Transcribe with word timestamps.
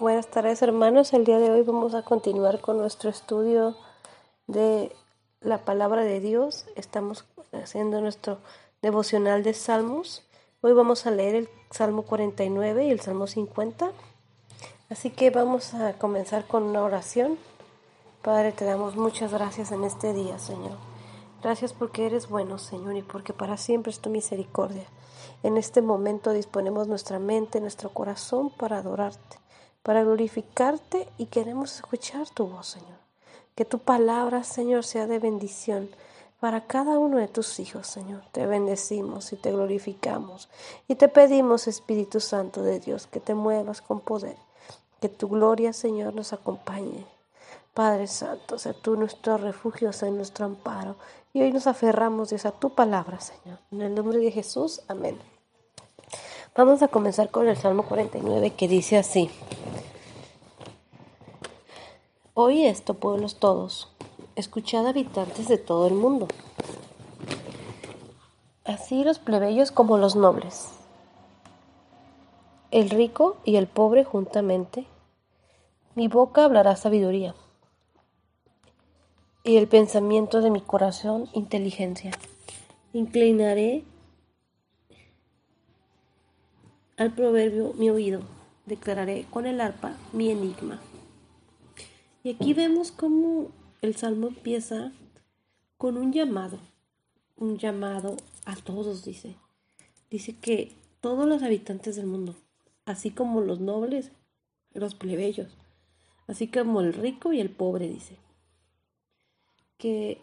Buenas 0.00 0.26
tardes 0.26 0.60
hermanos, 0.60 1.12
el 1.12 1.24
día 1.24 1.38
de 1.38 1.52
hoy 1.52 1.62
vamos 1.62 1.94
a 1.94 2.02
continuar 2.02 2.60
con 2.60 2.78
nuestro 2.78 3.10
estudio 3.10 3.76
de 4.48 4.90
la 5.40 5.58
palabra 5.58 6.02
de 6.02 6.18
Dios. 6.18 6.66
Estamos 6.74 7.24
haciendo 7.52 8.00
nuestro 8.00 8.38
devocional 8.82 9.44
de 9.44 9.54
salmos. 9.54 10.24
Hoy 10.62 10.72
vamos 10.72 11.06
a 11.06 11.12
leer 11.12 11.36
el 11.36 11.48
Salmo 11.70 12.02
49 12.02 12.86
y 12.86 12.90
el 12.90 12.98
Salmo 12.98 13.28
50. 13.28 13.92
Así 14.90 15.10
que 15.10 15.30
vamos 15.30 15.74
a 15.74 15.92
comenzar 15.92 16.44
con 16.48 16.64
una 16.64 16.82
oración. 16.82 17.38
Padre, 18.20 18.50
te 18.50 18.64
damos 18.64 18.96
muchas 18.96 19.32
gracias 19.32 19.70
en 19.70 19.84
este 19.84 20.12
día, 20.12 20.40
Señor. 20.40 20.76
Gracias 21.40 21.72
porque 21.72 22.06
eres 22.06 22.28
bueno, 22.28 22.58
Señor, 22.58 22.96
y 22.96 23.02
porque 23.02 23.32
para 23.32 23.56
siempre 23.56 23.92
es 23.92 24.00
tu 24.00 24.10
misericordia. 24.10 24.86
En 25.44 25.56
este 25.56 25.82
momento 25.82 26.32
disponemos 26.32 26.88
nuestra 26.88 27.20
mente, 27.20 27.60
nuestro 27.60 27.90
corazón 27.90 28.50
para 28.50 28.78
adorarte 28.78 29.43
para 29.84 30.02
glorificarte 30.02 31.06
y 31.18 31.26
queremos 31.26 31.76
escuchar 31.76 32.28
tu 32.30 32.46
voz, 32.46 32.68
Señor. 32.68 32.98
Que 33.54 33.66
tu 33.66 33.78
palabra, 33.78 34.42
Señor, 34.42 34.82
sea 34.82 35.06
de 35.06 35.18
bendición 35.18 35.90
para 36.40 36.62
cada 36.62 36.98
uno 36.98 37.18
de 37.18 37.28
tus 37.28 37.60
hijos, 37.60 37.86
Señor. 37.86 38.22
Te 38.32 38.46
bendecimos 38.46 39.32
y 39.32 39.36
te 39.36 39.52
glorificamos 39.52 40.48
y 40.88 40.94
te 40.94 41.08
pedimos, 41.08 41.68
Espíritu 41.68 42.18
Santo 42.18 42.62
de 42.62 42.80
Dios, 42.80 43.06
que 43.06 43.20
te 43.20 43.34
muevas 43.34 43.82
con 43.82 44.00
poder, 44.00 44.36
que 45.00 45.10
tu 45.10 45.28
gloria, 45.28 45.74
Señor, 45.74 46.14
nos 46.14 46.32
acompañe. 46.32 47.06
Padre 47.74 48.06
Santo, 48.06 48.58
sea 48.58 48.72
tú 48.72 48.96
nuestro 48.96 49.36
refugio, 49.36 49.92
sea 49.92 50.10
nuestro 50.10 50.46
amparo. 50.46 50.96
Y 51.34 51.42
hoy 51.42 51.52
nos 51.52 51.66
aferramos, 51.66 52.30
Dios, 52.30 52.46
a 52.46 52.52
tu 52.52 52.70
palabra, 52.70 53.20
Señor. 53.20 53.58
En 53.70 53.82
el 53.82 53.94
nombre 53.94 54.18
de 54.18 54.30
Jesús, 54.30 54.80
amén. 54.88 55.18
Vamos 56.56 56.82
a 56.82 56.88
comenzar 56.88 57.30
con 57.30 57.48
el 57.48 57.56
Salmo 57.56 57.82
49 57.82 58.50
que 58.50 58.68
dice 58.68 58.96
así. 58.96 59.28
Oí 62.36 62.66
esto, 62.66 62.94
pueblos 62.94 63.36
todos, 63.36 63.88
escuchad 64.34 64.88
habitantes 64.88 65.46
de 65.46 65.56
todo 65.56 65.86
el 65.86 65.94
mundo, 65.94 66.26
así 68.64 69.04
los 69.04 69.20
plebeyos 69.20 69.70
como 69.70 69.98
los 69.98 70.16
nobles, 70.16 70.70
el 72.72 72.90
rico 72.90 73.36
y 73.44 73.54
el 73.54 73.68
pobre 73.68 74.02
juntamente, 74.02 74.84
mi 75.94 76.08
boca 76.08 76.44
hablará 76.44 76.74
sabiduría, 76.74 77.36
y 79.44 79.56
el 79.56 79.68
pensamiento 79.68 80.40
de 80.40 80.50
mi 80.50 80.60
corazón 80.60 81.28
inteligencia. 81.34 82.10
Inclinaré 82.92 83.84
al 86.96 87.12
proverbio 87.12 87.74
mi 87.74 87.90
oído, 87.90 88.22
declararé 88.66 89.24
con 89.30 89.46
el 89.46 89.60
arpa 89.60 89.92
mi 90.12 90.32
enigma. 90.32 90.80
Y 92.24 92.30
aquí 92.30 92.54
vemos 92.54 92.90
cómo 92.90 93.50
el 93.82 93.96
salmo 93.96 94.28
empieza 94.28 94.92
con 95.76 95.98
un 95.98 96.10
llamado, 96.10 96.58
un 97.36 97.58
llamado 97.58 98.16
a 98.46 98.56
todos, 98.56 99.04
dice. 99.04 99.36
Dice 100.10 100.34
que 100.34 100.72
todos 101.02 101.28
los 101.28 101.42
habitantes 101.42 101.96
del 101.96 102.06
mundo, 102.06 102.34
así 102.86 103.10
como 103.10 103.42
los 103.42 103.60
nobles, 103.60 104.10
los 104.72 104.94
plebeyos, 104.94 105.54
así 106.26 106.48
como 106.48 106.80
el 106.80 106.94
rico 106.94 107.34
y 107.34 107.40
el 107.40 107.50
pobre, 107.50 107.88
dice. 107.88 108.16
Que 109.76 110.18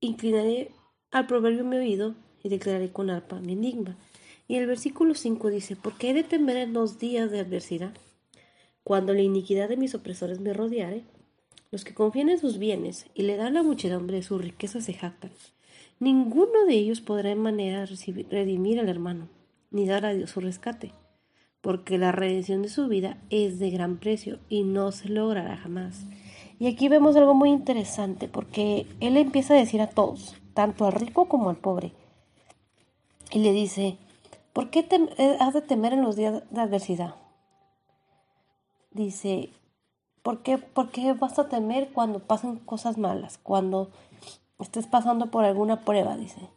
inclinaré 0.00 0.70
al 1.10 1.26
proverbio 1.26 1.64
mi 1.64 1.78
oído 1.78 2.14
y 2.42 2.50
declararé 2.50 2.92
con 2.92 3.08
arpa 3.08 3.40
mi 3.40 3.54
enigma. 3.54 3.96
Y 4.48 4.56
el 4.56 4.66
versículo 4.66 5.14
5 5.14 5.48
dice, 5.48 5.76
¿por 5.76 5.96
qué 5.96 6.10
he 6.10 6.12
de 6.14 6.24
temer 6.24 6.58
en 6.58 6.74
los 6.74 6.98
días 6.98 7.30
de 7.30 7.40
adversidad? 7.40 7.94
Cuando 8.84 9.14
la 9.14 9.22
iniquidad 9.22 9.68
de 9.68 9.78
mis 9.78 9.94
opresores 9.94 10.40
me 10.40 10.52
rodeare, 10.52 11.04
los 11.70 11.84
que 11.84 11.94
confían 11.94 12.28
en 12.28 12.38
sus 12.38 12.58
bienes 12.58 13.06
y 13.14 13.22
le 13.22 13.36
dan 13.36 13.54
la 13.54 13.62
muchedumbre 13.62 14.18
de 14.18 14.22
sus 14.22 14.40
riquezas 14.40 14.84
se 14.84 14.92
jactan. 14.92 15.32
Ninguno 15.98 16.66
de 16.66 16.74
ellos 16.74 17.00
podrá 17.00 17.30
en 17.30 17.40
manera 17.40 17.86
redimir 18.30 18.78
al 18.78 18.88
hermano, 18.88 19.28
ni 19.70 19.86
dar 19.86 20.04
a 20.04 20.12
Dios 20.12 20.30
su 20.30 20.40
rescate, 20.40 20.92
porque 21.60 21.98
la 21.98 22.12
redención 22.12 22.62
de 22.62 22.68
su 22.68 22.86
vida 22.86 23.16
es 23.30 23.58
de 23.58 23.70
gran 23.70 23.96
precio 23.96 24.38
y 24.48 24.64
no 24.64 24.92
se 24.92 25.08
logrará 25.08 25.56
jamás. 25.56 26.04
Y 26.60 26.66
aquí 26.66 26.88
vemos 26.88 27.16
algo 27.16 27.34
muy 27.34 27.48
interesante, 27.50 28.28
porque 28.28 28.86
él 29.00 29.16
empieza 29.16 29.54
a 29.54 29.58
decir 29.58 29.80
a 29.80 29.88
todos, 29.88 30.36
tanto 30.52 30.84
al 30.84 30.92
rico 30.92 31.26
como 31.26 31.48
al 31.50 31.56
pobre, 31.56 31.92
y 33.32 33.38
le 33.38 33.52
dice, 33.52 33.96
¿por 34.52 34.70
qué 34.70 34.86
eh, 35.18 35.36
has 35.40 35.54
de 35.54 35.62
temer 35.62 35.92
en 35.92 36.02
los 36.02 36.16
días 36.16 36.42
de 36.50 36.60
adversidad? 36.60 37.23
Dice, 38.94 39.50
¿por 40.22 40.42
qué, 40.42 40.56
¿por 40.56 40.90
qué 40.90 41.12
vas 41.12 41.38
a 41.38 41.48
temer 41.48 41.92
cuando 41.92 42.20
pasan 42.20 42.56
cosas 42.56 42.96
malas? 42.96 43.38
Cuando 43.38 43.90
estés 44.58 44.86
pasando 44.86 45.30
por 45.30 45.44
alguna 45.44 45.84
prueba, 45.84 46.16
dice. 46.16 46.48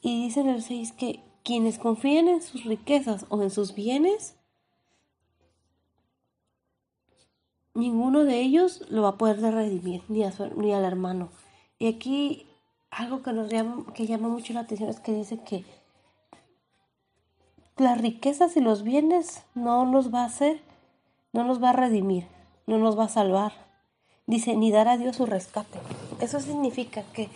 Y 0.00 0.24
dice 0.24 0.40
en 0.40 0.48
el 0.48 0.62
6 0.62 0.92
que 0.92 1.20
quienes 1.44 1.78
confían 1.78 2.28
en 2.28 2.42
sus 2.42 2.64
riquezas 2.64 3.26
o 3.28 3.40
en 3.42 3.50
sus 3.50 3.74
bienes, 3.74 4.36
ninguno 7.74 8.24
de 8.24 8.40
ellos 8.40 8.82
lo 8.88 9.02
va 9.02 9.10
a 9.10 9.18
poder 9.18 9.40
redimir, 9.40 10.02
ni, 10.08 10.24
a 10.24 10.32
ni 10.56 10.72
al 10.72 10.84
hermano. 10.84 11.28
Y 11.78 11.88
aquí 11.88 12.46
algo 12.90 13.22
que 13.22 13.32
nos 13.32 13.50
llama, 13.50 13.84
que 13.92 14.06
llama 14.06 14.28
mucho 14.28 14.52
la 14.52 14.60
atención 14.60 14.88
es 14.88 15.00
que 15.00 15.12
dice 15.12 15.40
que 15.42 15.64
las 17.76 18.00
riquezas 18.00 18.56
y 18.56 18.60
los 18.60 18.84
bienes 18.84 19.42
no 19.54 19.84
los 19.84 20.14
va 20.14 20.22
a 20.22 20.26
hacer 20.26 20.62
no 21.34 21.44
nos 21.44 21.62
va 21.62 21.70
a 21.70 21.74
redimir, 21.74 22.26
no 22.66 22.78
nos 22.78 22.98
va 22.98 23.04
a 23.04 23.08
salvar. 23.08 23.52
Dice, 24.26 24.56
ni 24.56 24.70
dar 24.70 24.88
a 24.88 24.96
Dios 24.96 25.16
su 25.16 25.26
rescate. 25.26 25.78
Eso 26.20 26.40
significa 26.40 27.02
que 27.12 27.28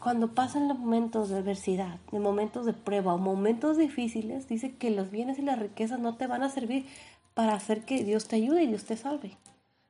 cuando 0.00 0.34
pasan 0.34 0.68
los 0.68 0.78
momentos 0.78 1.28
de 1.28 1.38
adversidad, 1.38 1.98
de 2.12 2.20
momentos 2.20 2.64
de 2.64 2.72
prueba 2.72 3.12
o 3.12 3.18
momentos 3.18 3.76
difíciles, 3.76 4.48
dice 4.48 4.76
que 4.76 4.90
los 4.90 5.10
bienes 5.10 5.38
y 5.38 5.42
las 5.42 5.58
riquezas 5.58 5.98
no 5.98 6.14
te 6.16 6.28
van 6.28 6.42
a 6.42 6.48
servir 6.48 6.86
para 7.34 7.54
hacer 7.54 7.84
que 7.84 8.04
Dios 8.04 8.28
te 8.28 8.36
ayude 8.36 8.62
y 8.62 8.68
Dios 8.68 8.84
te 8.84 8.96
salve. 8.96 9.36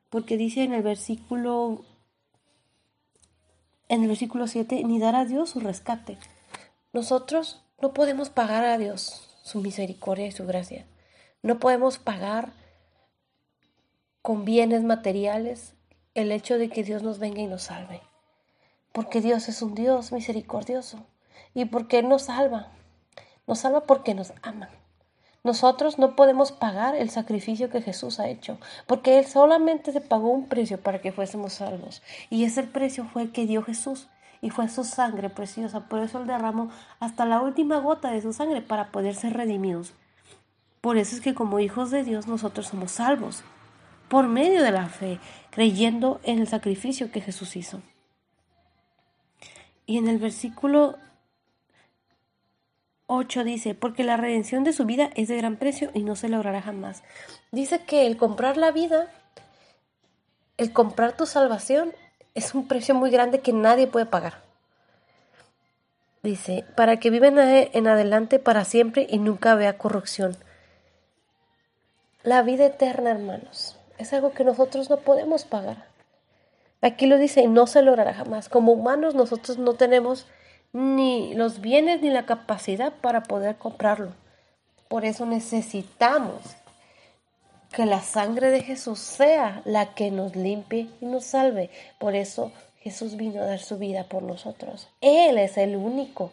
Porque 0.08 0.36
dice 0.38 0.64
en 0.64 0.72
el 0.72 0.82
versículo 0.82 1.84
en 3.88 4.02
el 4.02 4.08
versículo 4.08 4.46
7, 4.46 4.82
ni 4.84 4.98
dar 4.98 5.14
a 5.14 5.26
Dios 5.26 5.50
su 5.50 5.60
rescate. 5.60 6.16
Nosotros 6.94 7.62
no 7.82 7.92
podemos 7.92 8.30
pagar 8.30 8.64
a 8.64 8.78
Dios 8.78 9.28
su 9.42 9.60
misericordia 9.60 10.26
y 10.26 10.32
su 10.32 10.46
gracia. 10.46 10.86
No 11.42 11.58
podemos 11.58 11.98
pagar 11.98 12.63
con 14.24 14.46
bienes 14.46 14.82
materiales 14.82 15.74
el 16.14 16.32
hecho 16.32 16.56
de 16.56 16.70
que 16.70 16.82
Dios 16.82 17.02
nos 17.02 17.18
venga 17.18 17.42
y 17.42 17.46
nos 17.46 17.64
salve. 17.64 18.00
Porque 18.90 19.20
Dios 19.20 19.50
es 19.50 19.60
un 19.60 19.74
Dios 19.74 20.12
misericordioso 20.12 21.04
y 21.52 21.66
porque 21.66 21.98
Él 21.98 22.08
nos 22.08 22.22
salva. 22.22 22.68
Nos 23.46 23.58
salva 23.58 23.82
porque 23.82 24.14
nos 24.14 24.32
ama. 24.40 24.70
Nosotros 25.42 25.98
no 25.98 26.16
podemos 26.16 26.52
pagar 26.52 26.96
el 26.96 27.10
sacrificio 27.10 27.68
que 27.68 27.82
Jesús 27.82 28.18
ha 28.18 28.28
hecho, 28.28 28.56
porque 28.86 29.18
Él 29.18 29.26
solamente 29.26 29.92
se 29.92 30.00
pagó 30.00 30.30
un 30.30 30.48
precio 30.48 30.80
para 30.80 31.02
que 31.02 31.12
fuésemos 31.12 31.52
salvos. 31.52 32.00
Y 32.30 32.44
ese 32.44 32.62
precio 32.62 33.04
fue 33.04 33.20
el 33.24 33.30
que 33.30 33.44
dio 33.44 33.62
Jesús, 33.62 34.08
y 34.40 34.48
fue 34.48 34.70
su 34.70 34.84
sangre 34.84 35.28
preciosa. 35.28 35.80
Por 35.80 36.00
eso 36.00 36.18
Él 36.18 36.26
derramó 36.26 36.70
hasta 36.98 37.26
la 37.26 37.42
última 37.42 37.76
gota 37.80 38.10
de 38.10 38.22
su 38.22 38.32
sangre 38.32 38.62
para 38.62 38.90
poder 38.90 39.16
ser 39.16 39.34
redimidos. 39.34 39.92
Por 40.80 40.96
eso 40.96 41.14
es 41.14 41.20
que 41.20 41.34
como 41.34 41.60
hijos 41.60 41.90
de 41.90 42.04
Dios 42.04 42.26
nosotros 42.26 42.68
somos 42.68 42.92
salvos 42.92 43.44
por 44.08 44.28
medio 44.28 44.62
de 44.62 44.70
la 44.70 44.88
fe, 44.88 45.18
creyendo 45.50 46.20
en 46.24 46.38
el 46.38 46.48
sacrificio 46.48 47.10
que 47.10 47.20
Jesús 47.20 47.56
hizo. 47.56 47.82
Y 49.86 49.98
en 49.98 50.08
el 50.08 50.18
versículo 50.18 50.96
8 53.06 53.44
dice, 53.44 53.74
porque 53.74 54.04
la 54.04 54.16
redención 54.16 54.64
de 54.64 54.72
su 54.72 54.84
vida 54.84 55.10
es 55.14 55.28
de 55.28 55.36
gran 55.36 55.56
precio 55.56 55.90
y 55.94 56.02
no 56.02 56.16
se 56.16 56.28
logrará 56.28 56.62
jamás. 56.62 57.02
Dice 57.52 57.80
que 57.84 58.06
el 58.06 58.16
comprar 58.16 58.56
la 58.56 58.70
vida, 58.70 59.10
el 60.56 60.72
comprar 60.72 61.16
tu 61.16 61.26
salvación, 61.26 61.92
es 62.34 62.54
un 62.54 62.66
precio 62.66 62.94
muy 62.94 63.10
grande 63.10 63.40
que 63.40 63.52
nadie 63.52 63.86
puede 63.86 64.06
pagar. 64.06 64.42
Dice, 66.22 66.64
para 66.74 66.98
que 66.98 67.10
viven 67.10 67.38
en 67.38 67.86
adelante 67.86 68.38
para 68.38 68.64
siempre 68.64 69.06
y 69.10 69.18
nunca 69.18 69.54
vea 69.54 69.76
corrupción. 69.76 70.36
La 72.22 72.40
vida 72.40 72.64
eterna, 72.64 73.10
hermanos, 73.10 73.78
es 73.98 74.12
algo 74.12 74.32
que 74.32 74.44
nosotros 74.44 74.90
no 74.90 74.98
podemos 74.98 75.44
pagar. 75.44 75.86
Aquí 76.80 77.06
lo 77.06 77.16
dice, 77.16 77.46
no 77.48 77.66
se 77.66 77.82
logrará 77.82 78.12
jamás. 78.12 78.48
Como 78.48 78.72
humanos 78.72 79.14
nosotros 79.14 79.58
no 79.58 79.74
tenemos 79.74 80.26
ni 80.72 81.34
los 81.34 81.60
bienes 81.60 82.02
ni 82.02 82.10
la 82.10 82.26
capacidad 82.26 82.92
para 82.92 83.22
poder 83.22 83.56
comprarlo. 83.56 84.12
Por 84.88 85.04
eso 85.04 85.24
necesitamos 85.24 86.42
que 87.72 87.86
la 87.86 88.02
sangre 88.02 88.50
de 88.50 88.60
Jesús 88.60 88.98
sea 88.98 89.62
la 89.64 89.94
que 89.94 90.10
nos 90.10 90.36
limpie 90.36 90.88
y 91.00 91.06
nos 91.06 91.24
salve. 91.24 91.70
Por 91.98 92.14
eso 92.14 92.52
Jesús 92.80 93.16
vino 93.16 93.40
a 93.40 93.46
dar 93.46 93.60
su 93.60 93.78
vida 93.78 94.04
por 94.04 94.22
nosotros. 94.22 94.88
Él 95.00 95.38
es 95.38 95.56
el 95.56 95.76
único 95.76 96.30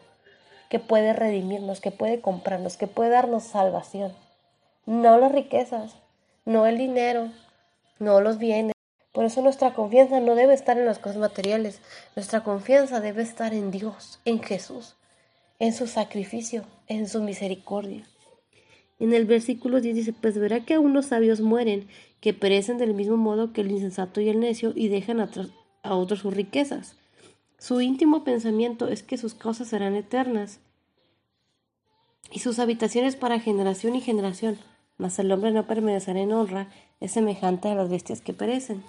que 0.69 0.79
puede 0.79 1.13
redimirnos, 1.13 1.81
que 1.81 1.91
puede 1.91 2.19
comprarnos, 2.21 2.77
que 2.77 2.87
puede 2.87 3.09
darnos 3.09 3.43
salvación. 3.43 4.13
No 4.85 5.17
las 5.17 5.31
riquezas, 5.31 5.95
no 6.45 6.65
el 6.65 6.77
dinero, 6.77 7.29
no 8.01 8.19
los 8.19 8.37
bienes. 8.37 8.73
Por 9.13 9.25
eso 9.25 9.41
nuestra 9.41 9.73
confianza 9.73 10.19
no 10.19 10.35
debe 10.35 10.53
estar 10.53 10.77
en 10.77 10.85
las 10.85 10.99
cosas 10.99 11.17
materiales, 11.17 11.81
nuestra 12.15 12.43
confianza 12.43 12.99
debe 12.99 13.21
estar 13.21 13.53
en 13.53 13.71
Dios, 13.71 14.19
en 14.25 14.41
Jesús, 14.41 14.95
en 15.59 15.73
su 15.73 15.87
sacrificio, 15.87 16.63
en 16.87 17.07
su 17.07 17.21
misericordia. 17.21 18.05
En 18.99 19.13
el 19.13 19.25
versículo 19.25 19.81
10 19.81 19.95
dice, 19.95 20.13
pues 20.13 20.37
verá 20.37 20.65
que 20.65 20.75
algunos 20.75 21.07
sabios 21.07 21.41
mueren, 21.41 21.87
que 22.19 22.33
perecen 22.33 22.77
del 22.77 22.93
mismo 22.93 23.17
modo 23.17 23.51
que 23.51 23.61
el 23.61 23.71
insensato 23.71 24.21
y 24.21 24.29
el 24.29 24.39
necio 24.39 24.73
y 24.75 24.87
dejan 24.87 25.19
a, 25.19 25.29
a 25.83 25.95
otros 25.95 26.19
sus 26.19 26.33
riquezas. 26.33 26.95
Su 27.57 27.81
íntimo 27.81 28.23
pensamiento 28.23 28.87
es 28.87 29.03
que 29.03 29.17
sus 29.17 29.33
cosas 29.33 29.67
serán 29.67 29.95
eternas 29.95 30.59
y 32.31 32.39
sus 32.39 32.59
habitaciones 32.59 33.15
para 33.15 33.39
generación 33.39 33.95
y 33.95 34.01
generación, 34.01 34.57
mas 34.97 35.19
el 35.19 35.31
hombre 35.31 35.51
no 35.51 35.67
permanecerá 35.67 36.21
en 36.21 36.31
honra, 36.31 36.69
es 37.01 37.11
semejante 37.11 37.67
a 37.67 37.75
las 37.75 37.89
bestias 37.89 38.21
que 38.21 38.33
perecen. 38.33 38.83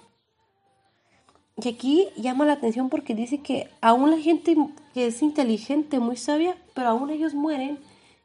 Y 1.57 1.69
aquí 1.69 2.09
llama 2.15 2.45
la 2.45 2.53
atención 2.53 2.89
porque 2.89 3.13
dice 3.13 3.41
que 3.41 3.69
aún 3.81 4.09
la 4.09 4.17
gente 4.17 4.55
que 4.93 5.07
es 5.07 5.21
inteligente, 5.21 5.99
muy 5.99 6.15
sabia, 6.15 6.55
pero 6.73 6.89
aún 6.89 7.09
ellos 7.09 7.33
mueren, 7.33 7.79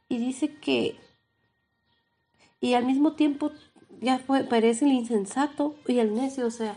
y 0.08 0.19
dice 0.19 0.55
que, 0.55 0.96
y 2.61 2.75
al 2.75 2.87
mismo 2.87 3.12
tiempo 3.12 3.50
ya 4.00 4.20
perece 4.49 4.85
el 4.85 4.93
insensato 4.93 5.75
y 5.87 5.99
el 5.99 6.14
necio, 6.14 6.46
o 6.46 6.50
sea, 6.50 6.76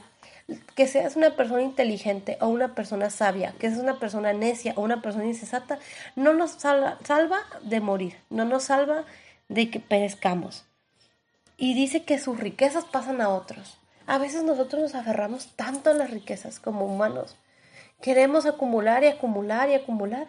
que 0.75 0.88
seas 0.88 1.16
una 1.16 1.36
persona 1.36 1.62
inteligente 1.62 2.38
o 2.42 2.48
una 2.48 2.75
persona 2.75 3.10
sabia, 3.10 3.54
que 3.57 3.69
seas 3.69 3.81
una 3.81 4.00
persona 4.00 4.34
necia 4.34 4.74
o 4.75 4.81
una 4.81 5.02
persona 5.02 5.25
insensata, 5.25 5.80
no 6.18 6.34
nos 6.34 6.52
salva, 6.52 6.98
salva 7.04 7.40
de 7.64 7.80
morir, 7.80 8.18
no 8.30 8.44
nos 8.44 8.64
salva 8.64 9.06
de 9.48 9.69
que 9.69 9.80
perezcamos. 9.80 10.66
Y 11.62 11.75
dice 11.75 12.04
que 12.04 12.18
sus 12.18 12.40
riquezas 12.40 12.86
pasan 12.86 13.22
a 13.22 13.30
otros. 13.30 13.78
A 14.08 14.18
veces 14.18 14.42
nosotros 14.42 14.81
nos 14.81 14.96
aferramos 14.96 15.56
tanto 15.56 15.92
a 15.92 15.94
las 15.94 16.10
riquezas 16.10 16.60
como 16.60 16.88
humanos. 16.88 17.38
Queremos 18.02 18.48
acumular 18.48 19.04
y 19.04 19.08
acumular 19.08 19.69
y 19.69 19.75
acumular. 19.75 20.28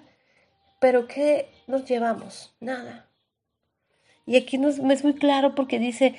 Pero 0.79 1.08
¿qué 1.08 1.50
nos 1.67 1.87
llevamos? 1.87 2.55
Nada. 2.61 3.08
Y 4.26 4.37
aquí 4.37 4.58
nos, 4.58 4.79
es 4.79 5.05
muy 5.05 5.14
claro 5.14 5.55
porque 5.55 5.79
dice, 5.79 6.14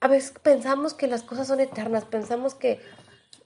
a 0.00 0.08
veces 0.08 0.32
pensamos 0.42 0.94
que 0.94 1.06
las 1.06 1.22
cosas 1.22 1.48
son 1.48 1.60
eternas, 1.60 2.06
pensamos 2.06 2.54
que 2.54 2.80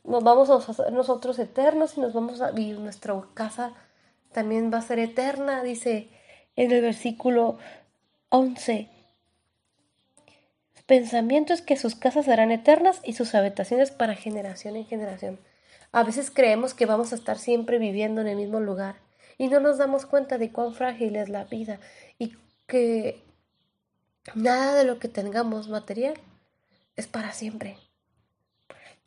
nos 0.04 0.22
vamos 0.22 0.48
a 0.48 0.54
hacer 0.54 0.92
nosotros 0.92 1.40
eternos 1.40 1.98
y 1.98 2.00
nos 2.00 2.12
vamos 2.12 2.40
a 2.40 2.52
vivir 2.52 2.78
nuestra 2.78 3.20
casa 3.34 3.74
también 4.32 4.72
va 4.72 4.78
a 4.78 4.82
ser 4.82 5.00
eterna, 5.00 5.64
dice 5.64 6.08
en 6.54 6.70
el 6.70 6.82
versículo 6.82 7.58
11. 8.28 8.99
Pensamientos 10.90 11.62
que 11.62 11.76
sus 11.76 11.94
casas 11.94 12.24
serán 12.24 12.50
eternas 12.50 13.00
y 13.04 13.12
sus 13.12 13.36
habitaciones 13.36 13.92
para 13.92 14.16
generación 14.16 14.74
en 14.74 14.86
generación. 14.86 15.38
A 15.92 16.02
veces 16.02 16.32
creemos 16.32 16.74
que 16.74 16.84
vamos 16.84 17.12
a 17.12 17.14
estar 17.14 17.38
siempre 17.38 17.78
viviendo 17.78 18.20
en 18.20 18.26
el 18.26 18.34
mismo 18.34 18.58
lugar 18.58 18.96
y 19.38 19.46
no 19.46 19.60
nos 19.60 19.78
damos 19.78 20.04
cuenta 20.04 20.36
de 20.36 20.50
cuán 20.50 20.74
frágil 20.74 21.14
es 21.14 21.28
la 21.28 21.44
vida 21.44 21.78
y 22.18 22.32
que 22.66 23.22
nada 24.34 24.74
de 24.74 24.82
lo 24.82 24.98
que 24.98 25.06
tengamos 25.06 25.68
material 25.68 26.14
es 26.96 27.06
para 27.06 27.30
siempre. 27.34 27.76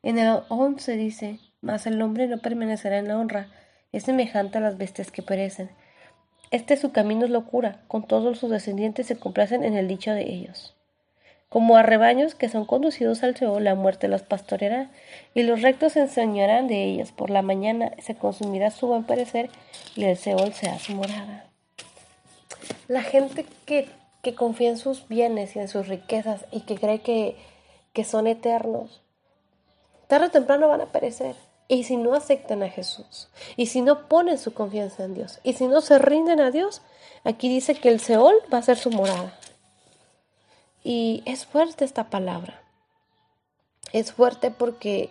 En 0.03 0.17
el 0.17 0.39
11 0.47 0.95
dice, 0.95 1.39
mas 1.59 1.85
el 1.85 2.01
hombre 2.01 2.27
no 2.27 2.37
permanecerá 2.37 2.97
en 2.97 3.09
la 3.09 3.19
honra, 3.19 3.49
es 3.91 4.03
semejante 4.03 4.59
a 4.59 4.61
las 4.61 4.77
bestias 4.77 5.11
que 5.11 5.21
perecen. 5.21 5.69
Este 6.49 6.77
su 6.77 6.93
camino 6.93 7.25
es 7.25 7.31
locura, 7.31 7.83
con 7.89 8.07
todos 8.07 8.39
sus 8.39 8.51
descendientes 8.51 9.05
se 9.05 9.19
complacen 9.19 9.65
en 9.65 9.75
el 9.75 9.89
dicho 9.89 10.11
de 10.13 10.31
ellos. 10.31 10.77
Como 11.53 11.77
a 11.77 11.83
rebaños 11.83 12.33
que 12.33 12.49
son 12.49 12.65
conducidos 12.65 13.21
al 13.21 13.35
Seol, 13.37 13.63
la 13.63 13.75
muerte 13.75 14.07
los 14.07 14.23
pastoreará, 14.23 14.89
y 15.35 15.43
los 15.43 15.61
rectos 15.61 15.93
se 15.93 15.99
enseñarán 15.99 16.67
de 16.67 16.83
ellos. 16.83 17.11
Por 17.11 17.29
la 17.29 17.43
mañana 17.43 17.91
se 17.99 18.15
consumirá 18.15 18.71
su 18.71 18.87
buen 18.87 19.03
parecer, 19.03 19.51
y 19.95 20.03
el 20.05 20.17
Seol 20.17 20.51
será 20.53 20.79
su 20.79 20.93
morada. 20.93 21.45
La 22.87 23.03
gente 23.03 23.45
que, 23.67 23.87
que 24.23 24.33
confía 24.33 24.69
en 24.69 24.79
sus 24.79 25.07
bienes 25.07 25.55
y 25.55 25.59
en 25.59 25.67
sus 25.67 25.87
riquezas 25.87 26.43
y 26.51 26.61
que 26.61 26.75
cree 26.75 27.01
que, 27.01 27.37
que 27.93 28.03
son 28.03 28.25
eternos, 28.25 29.03
tarde 30.07 30.25
o 30.25 30.31
temprano 30.31 30.69
van 30.69 30.81
a 30.81 30.91
perecer. 30.91 31.35
Y 31.67 31.83
si 31.83 31.97
no 31.97 32.15
aceptan 32.15 32.63
a 32.63 32.69
Jesús, 32.69 33.29
y 33.57 33.67
si 33.67 33.81
no 33.81 34.07
ponen 34.07 34.39
su 34.39 34.55
confianza 34.55 35.03
en 35.03 35.13
Dios, 35.13 35.39
y 35.43 35.53
si 35.53 35.67
no 35.67 35.81
se 35.81 35.99
rinden 35.99 36.39
a 36.39 36.49
Dios, 36.49 36.81
aquí 37.23 37.47
dice 37.47 37.75
que 37.75 37.89
el 37.89 37.99
Seol 37.99 38.33
va 38.51 38.57
a 38.57 38.63
ser 38.63 38.77
su 38.77 38.89
morada. 38.89 39.37
Y 40.83 41.23
es 41.25 41.45
fuerte 41.45 41.85
esta 41.85 42.09
palabra. 42.09 42.61
Es 43.93 44.11
fuerte 44.11 44.51
porque 44.51 45.09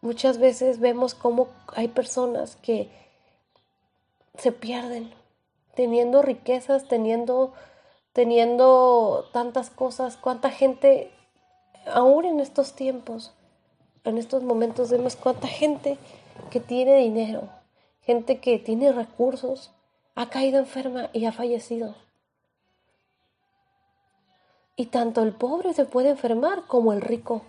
muchas 0.00 0.38
veces 0.38 0.78
vemos 0.78 1.14
cómo 1.14 1.48
hay 1.74 1.88
personas 1.88 2.56
que 2.56 2.88
se 4.38 4.52
pierden 4.52 5.12
teniendo 5.74 6.22
riquezas, 6.22 6.86
teniendo, 6.86 7.52
teniendo 8.12 9.28
tantas 9.32 9.70
cosas, 9.70 10.16
cuánta 10.16 10.50
gente, 10.50 11.10
aún 11.86 12.24
en 12.24 12.40
estos 12.40 12.74
tiempos, 12.74 13.32
en 14.04 14.18
estos 14.18 14.42
momentos 14.42 14.90
vemos 14.90 15.16
cuánta 15.16 15.48
gente 15.48 15.98
que 16.50 16.60
tiene 16.60 16.96
dinero, 16.96 17.48
gente 18.02 18.38
que 18.38 18.58
tiene 18.58 18.92
recursos, 18.92 19.70
ha 20.14 20.28
caído 20.28 20.58
enferma 20.58 21.08
y 21.12 21.24
ha 21.24 21.32
fallecido. 21.32 21.94
Y 24.76 24.86
tanto 24.86 25.22
el 25.22 25.32
pobre 25.32 25.74
se 25.74 25.84
puede 25.84 26.10
enfermar 26.10 26.66
como 26.66 26.92
el 26.92 27.00
rico. 27.00 27.42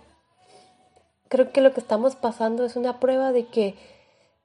Creo 1.28 1.52
que 1.52 1.60
lo 1.60 1.72
que 1.72 1.80
estamos 1.80 2.16
pasando 2.16 2.64
es 2.64 2.76
una 2.76 3.00
prueba 3.00 3.32
de 3.32 3.46
que, 3.46 3.74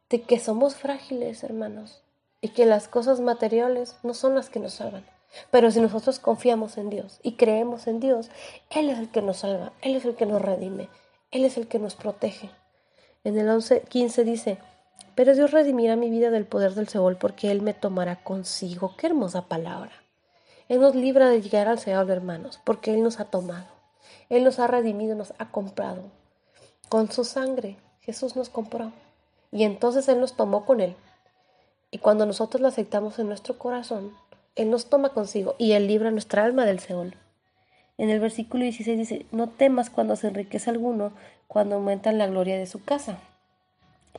de 0.09 0.21
que 0.21 0.39
somos 0.39 0.75
frágiles, 0.75 1.43
hermanos, 1.43 2.01
y 2.41 2.49
que 2.49 2.65
las 2.65 2.87
cosas 2.87 3.19
materiales 3.19 3.97
no 4.03 4.13
son 4.13 4.35
las 4.35 4.49
que 4.49 4.59
nos 4.59 4.73
salvan. 4.73 5.05
Pero 5.51 5.69
si 5.69 5.79
nosotros 5.79 6.19
confiamos 6.19 6.77
en 6.77 6.89
Dios 6.89 7.19
y 7.21 7.33
creemos 7.33 7.87
en 7.87 7.99
Dios, 7.99 8.29
Él 8.69 8.89
es 8.89 8.97
el 8.97 9.09
que 9.09 9.21
nos 9.21 9.37
salva, 9.37 9.73
Él 9.81 9.95
es 9.95 10.05
el 10.05 10.15
que 10.15 10.25
nos 10.25 10.41
redime, 10.41 10.89
él 11.31 11.45
es 11.45 11.57
el 11.57 11.67
que 11.67 11.77
nos 11.77 11.95
protege. 11.95 12.49
En 13.23 13.37
el 13.37 13.47
11, 13.47 13.81
15 13.81 14.23
dice, 14.23 14.57
pero 15.13 15.35
Dios 15.35 15.51
redimirá 15.51 15.95
mi 15.95 16.09
vida 16.09 16.31
del 16.31 16.45
poder 16.45 16.73
del 16.73 16.87
Seol 16.87 17.17
porque 17.17 17.51
Él 17.51 17.61
me 17.61 17.75
tomará 17.75 18.23
consigo. 18.23 18.95
Qué 18.97 19.07
hermosa 19.07 19.47
palabra. 19.47 19.91
Él 20.69 20.79
nos 20.79 20.95
libra 20.95 21.27
de 21.29 21.41
llegar 21.41 21.67
al 21.67 21.79
Seol, 21.79 22.09
hermanos, 22.09 22.59
porque 22.63 22.93
Él 22.93 23.03
nos 23.03 23.19
ha 23.19 23.25
tomado. 23.25 23.65
Él 24.29 24.43
nos 24.43 24.59
ha 24.59 24.67
redimido, 24.67 25.15
nos 25.15 25.33
ha 25.39 25.51
comprado. 25.51 26.03
Con 26.87 27.11
su 27.11 27.25
sangre 27.25 27.75
Jesús 28.01 28.35
nos 28.35 28.49
compró. 28.49 28.93
Y 29.51 29.63
entonces 29.63 30.07
Él 30.07 30.19
nos 30.19 30.33
tomó 30.33 30.65
con 30.65 30.79
Él. 30.79 30.95
Y 31.91 31.97
cuando 31.97 32.25
nosotros 32.25 32.61
lo 32.61 32.67
aceptamos 32.67 33.17
en 33.17 33.27
nuestro 33.27 33.57
corazón, 33.57 34.13
Él 34.55 34.69
nos 34.69 34.85
toma 34.85 35.09
consigo 35.09 35.55
y 35.57 35.71
Él 35.71 35.87
libra 35.87 36.11
nuestra 36.11 36.45
alma 36.45 36.65
del 36.65 36.79
Seol. 36.79 37.15
En 37.97 38.09
el 38.09 38.19
versículo 38.19 38.63
16 38.63 38.97
dice, 38.97 39.25
no 39.31 39.49
temas 39.49 39.89
cuando 39.89 40.15
se 40.15 40.27
enriquece 40.27 40.69
alguno, 40.69 41.11
cuando 41.47 41.75
aumenta 41.75 42.11
la 42.11 42.27
gloria 42.27 42.57
de 42.57 42.67
su 42.67 42.81
casa, 42.81 43.17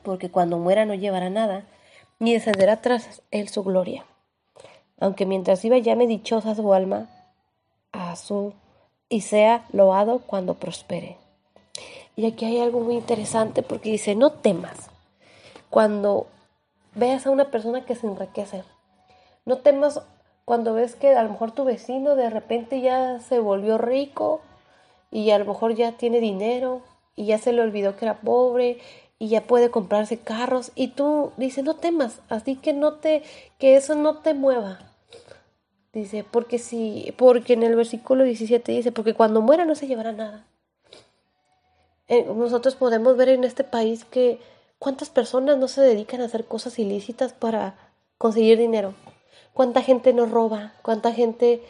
porque 0.03 0.29
cuando 0.29 0.59
muera 0.59 0.85
no 0.85 0.93
llevará 0.93 1.29
nada, 1.29 1.63
ni 2.19 2.33
descenderá 2.33 2.81
tras 2.81 3.23
él 3.31 3.47
su 3.47 3.63
gloria. 3.63 4.05
Aunque 5.01 5.25
mientras 5.25 5.61
viva 5.63 5.77
llame 5.79 6.07
dichosa 6.07 6.55
su 6.55 6.73
alma 6.73 7.09
a 7.91 8.15
su 8.15 8.53
y 9.09 9.21
sea 9.21 9.65
loado 9.73 10.19
cuando 10.19 10.53
prospere. 10.53 11.17
Y 12.15 12.25
aquí 12.25 12.45
hay 12.45 12.59
algo 12.59 12.79
muy 12.79 12.95
interesante 12.95 13.63
porque 13.63 13.91
dice, 13.91 14.15
no 14.15 14.31
temas 14.31 14.89
cuando 15.69 16.27
veas 16.95 17.25
a 17.25 17.31
una 17.31 17.51
persona 17.51 17.83
que 17.83 17.95
se 17.95 18.07
enriquece. 18.07 18.63
No 19.45 19.57
temas 19.57 20.01
cuando 20.45 20.73
ves 20.73 20.95
que 20.95 21.15
a 21.15 21.23
lo 21.23 21.29
mejor 21.29 21.51
tu 21.51 21.63
vecino 21.65 22.15
de 22.15 22.29
repente 22.29 22.79
ya 22.81 23.19
se 23.19 23.39
volvió 23.39 23.77
rico 23.77 24.41
y 25.09 25.31
a 25.31 25.39
lo 25.39 25.45
mejor 25.45 25.73
ya 25.73 25.93
tiene 25.93 26.19
dinero 26.19 26.81
y 27.15 27.25
ya 27.25 27.37
se 27.37 27.53
le 27.53 27.61
olvidó 27.61 27.95
que 27.95 28.05
era 28.05 28.19
pobre 28.19 28.77
y 29.17 29.29
ya 29.29 29.41
puede 29.41 29.71
comprarse 29.71 30.19
carros 30.19 30.71
y 30.75 30.89
tú 30.89 31.31
dices 31.37 31.63
no 31.63 31.75
temas, 31.75 32.21
así 32.29 32.55
que 32.55 32.73
no 32.73 32.93
te 32.93 33.23
que 33.57 33.75
eso 33.75 33.95
no 33.95 34.17
te 34.17 34.33
mueva. 34.33 34.90
Dice, 35.93 36.23
porque 36.29 36.57
si 36.57 37.13
porque 37.17 37.53
en 37.53 37.63
el 37.63 37.75
versículo 37.75 38.23
17 38.23 38.71
dice, 38.71 38.91
porque 38.91 39.13
cuando 39.13 39.41
muera 39.41 39.65
no 39.65 39.75
se 39.75 39.87
llevará 39.87 40.11
nada. 40.11 40.45
Eh, 42.07 42.25
nosotros 42.25 42.75
podemos 42.75 43.17
ver 43.17 43.29
en 43.29 43.43
este 43.43 43.63
país 43.63 44.05
que 44.05 44.39
cuántas 44.79 45.09
personas 45.09 45.57
no 45.57 45.67
se 45.67 45.81
dedican 45.81 46.21
a 46.21 46.25
hacer 46.25 46.45
cosas 46.45 46.79
ilícitas 46.79 47.33
para 47.33 47.75
conseguir 48.17 48.57
dinero 48.57 48.93
cuánta 49.53 49.81
gente 49.81 50.13
no 50.13 50.25
roba, 50.25 50.73
cuánta 50.81 51.13
gente 51.13 51.63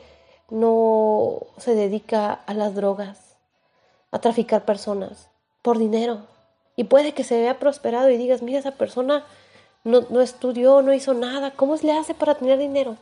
no 0.49 1.39
se 1.57 1.75
dedica 1.75 2.33
a 2.33 2.53
las 2.53 2.75
drogas, 2.75 3.37
a 4.11 4.19
traficar 4.19 4.65
personas 4.65 5.29
por 5.61 5.77
dinero. 5.77 6.27
Y 6.75 6.85
puede 6.85 7.13
que 7.13 7.23
se 7.23 7.39
vea 7.39 7.59
prosperado 7.59 8.09
y 8.09 8.17
digas, 8.17 8.41
mira, 8.41 8.59
esa 8.59 8.71
persona 8.71 9.25
no, 9.83 10.01
no 10.09 10.21
estudió, 10.21 10.81
no 10.81 10.93
hizo 10.93 11.13
nada, 11.13 11.51
¿cómo 11.51 11.75
le 11.81 11.91
hace 11.93 12.13
para 12.13 12.35
tener 12.35 12.57
dinero? 12.57 12.97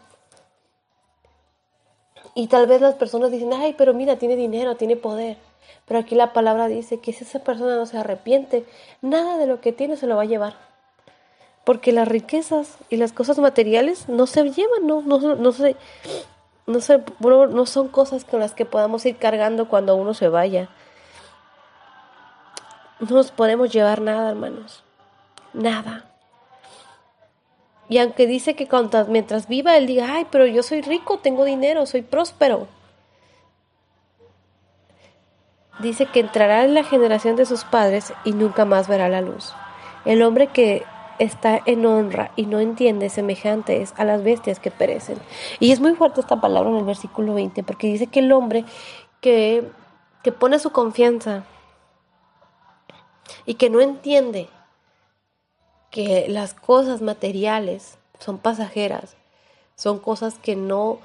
Y 2.36 2.48
tal 2.48 2.67
vez 2.67 2.81
las 2.81 2.95
personas 2.95 3.31
dicen, 3.31 3.53
ay, 3.53 3.75
pero 3.77 3.93
mira, 3.93 4.17
tiene 4.17 4.36
dinero, 4.36 4.75
tiene 4.75 4.95
poder. 4.95 5.38
Pero 5.86 6.00
aquí 6.00 6.15
la 6.15 6.33
palabra 6.33 6.67
dice 6.67 7.00
que 7.00 7.13
si 7.13 7.24
esa 7.24 7.39
persona 7.39 7.75
no 7.75 7.86
se 7.86 7.98
arrepiente, 7.98 8.65
nada 9.01 9.38
de 9.38 9.48
lo 9.48 9.59
que 9.59 9.74
tiene 9.74 9.98
se 9.98 10.07
lo 10.07 10.15
va 10.15 10.24
a 10.24 10.25
llevar. 10.25 10.55
Porque 11.63 11.91
las 11.91 12.07
riquezas 12.07 12.77
y 12.89 12.98
las 12.98 13.12
cosas 13.12 13.39
materiales 13.39 14.07
no 14.07 14.27
se 14.27 14.43
llevan, 14.51 14.88
no, 14.88 15.01
no, 15.01 15.36
no, 15.36 15.51
se, 15.51 15.75
no, 16.67 16.81
se, 16.81 17.03
no 17.19 17.65
son 17.65 17.88
cosas 17.88 18.24
con 18.24 18.39
las 18.39 18.53
que 18.53 18.65
podamos 18.65 19.05
ir 19.05 19.17
cargando 19.17 19.67
cuando 19.67 19.95
uno 19.95 20.13
se 20.13 20.29
vaya. 20.29 20.69
No 23.00 23.15
nos 23.15 23.31
podemos 23.31 23.71
llevar 23.71 24.01
nada, 24.01 24.29
hermanos. 24.29 24.83
Nada. 25.53 26.08
Y 27.89 27.98
aunque 27.98 28.27
dice 28.27 28.53
que 28.53 28.69
mientras 29.08 29.48
viva, 29.48 29.75
él 29.75 29.88
diga, 29.88 30.13
ay, 30.13 30.27
pero 30.29 30.46
yo 30.46 30.62
soy 30.62 30.81
rico, 30.81 31.17
tengo 31.17 31.43
dinero, 31.43 31.88
soy 31.88 32.03
próspero. 32.03 32.67
Dice 35.79 36.05
que 36.05 36.19
entrará 36.19 36.63
en 36.65 36.75
la 36.75 36.84
generación 36.84 37.36
de 37.36 37.48
sus 37.48 37.63
padres 37.63 38.13
y 38.24 38.34
nunca 38.34 38.63
más 38.63 38.88
verá 38.88 39.10
la 39.10 39.22
luz. 39.22 39.53
El 40.05 40.22
hombre 40.22 40.48
que 40.48 40.84
está 41.17 41.60
en 41.65 41.86
honra 41.86 42.31
y 42.36 42.46
no 42.46 42.60
entiende 42.60 43.10
semejante 43.10 43.81
es 43.81 43.93
a 43.98 44.05
las 44.05 44.24
bestias 44.24 44.60
que 44.60 44.69
perecen. 44.69 45.17
Y 45.60 45.72
es 45.72 45.79
muy 45.79 45.96
fuerte 45.96 46.22
esta 46.22 46.39
palabra 46.39 46.69
en 46.69 46.77
el 46.77 46.86
versículo 46.86 47.34
20, 47.34 47.63
porque 47.63 47.88
dice 47.88 48.05
que 48.05 48.19
el 48.19 48.31
hombre 48.31 48.65
que, 49.19 49.67
que 50.22 50.31
pone 50.31 50.60
su 50.60 50.69
confianza 50.72 51.43
y 53.48 53.55
que 53.55 53.72
no 53.72 53.81
entiende 53.81 54.48
que 55.91 56.27
las 56.29 56.53
cosas 56.53 57.01
materiales 57.01 57.98
son 58.19 58.38
pasajeras, 58.38 59.15
son 59.75 60.00
cosas 60.00 60.36
que 60.36 60.55
no 60.55 61.00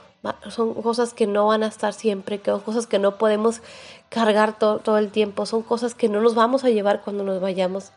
son 0.49 0.73
cosas 0.75 1.13
que 1.13 1.27
no 1.27 1.49
van 1.49 1.63
a 1.63 1.67
estar 1.67 1.93
siempre, 1.93 2.41
que 2.41 2.51
son 2.51 2.61
cosas 2.61 2.87
que 2.87 2.99
no 2.99 3.19
podemos 3.19 3.61
cargar 4.09 4.59
todo, 4.59 4.79
todo 4.79 4.97
el 4.97 5.11
tiempo, 5.11 5.45
son 5.45 5.63
cosas 5.63 5.95
que 5.95 6.09
no 6.09 6.23
nos 6.23 6.35
vamos 6.35 6.65
a 6.65 6.71
llevar 6.71 7.03
cuando 7.03 7.25
nos 7.25 7.43
vayamos. 7.43 7.93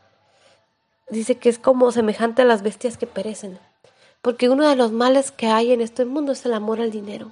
Dice 1.10 1.38
que 1.38 1.48
es 1.48 1.58
como 1.58 1.92
semejante 1.94 2.42
a 2.42 2.46
las 2.46 2.64
bestias 2.64 2.98
que 2.98 3.08
perecen, 3.08 3.60
porque 4.22 4.50
uno 4.50 4.68
de 4.68 4.76
los 4.76 4.92
males 4.92 5.32
que 5.32 5.48
hay 5.48 5.72
en 5.72 5.80
este 5.80 6.04
mundo 6.04 6.34
es 6.34 6.46
el 6.46 6.54
amor 6.54 6.82
al 6.82 6.92
dinero, 6.92 7.32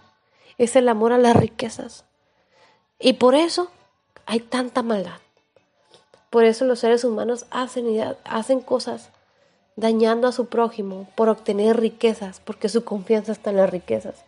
es 0.58 0.78
el 0.78 0.88
amor 0.88 1.12
a 1.12 1.18
las 1.18 1.36
riquezas. 1.36 2.06
Y 2.98 3.14
por 3.14 3.36
eso 3.36 3.70
hay 4.26 4.40
tanta 4.40 4.82
maldad. 4.82 5.20
Por 6.30 6.46
eso 6.46 6.64
los 6.64 6.80
seres 6.80 7.04
humanos 7.04 7.46
hacen, 7.52 7.86
hacen 8.24 8.62
cosas 8.62 9.10
dañando 9.76 10.28
a 10.28 10.32
su 10.32 10.48
prójimo 10.48 11.08
por 11.16 11.30
obtener 11.30 11.80
riquezas, 11.80 12.40
porque 12.40 12.70
su 12.70 12.84
confianza 12.84 13.32
está 13.32 13.50
en 13.50 13.58
las 13.58 13.70
riquezas. 13.70 14.24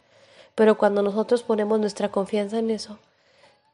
Pero 0.56 0.77
cuando 0.77 1.01
nosotros 1.01 1.44
ponemos 1.44 1.80
nuestra 1.80 2.10
confianza 2.10 2.60
en 2.60 2.70
eso, 2.70 2.98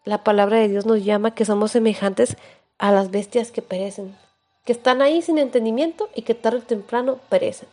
la 0.06 0.24
palabra 0.24 0.58
de 0.58 0.68
Dios 0.68 0.86
nos 0.86 1.03
llama 1.03 1.34
que 1.34 1.46
somos 1.46 1.72
semejantes 1.72 2.36
a 2.77 2.92
las 2.92 3.10
bestias 3.10 3.51
que 3.51 3.62
perecen, 3.62 4.15
que 4.65 4.74
están 4.74 5.01
ahí 5.01 5.22
sin 5.22 5.38
entendimiento 5.38 6.10
y 6.13 6.24
que 6.24 6.36
tarde 6.36 6.60
o 6.60 6.63
temprano 6.63 7.20
perecen. 7.30 7.70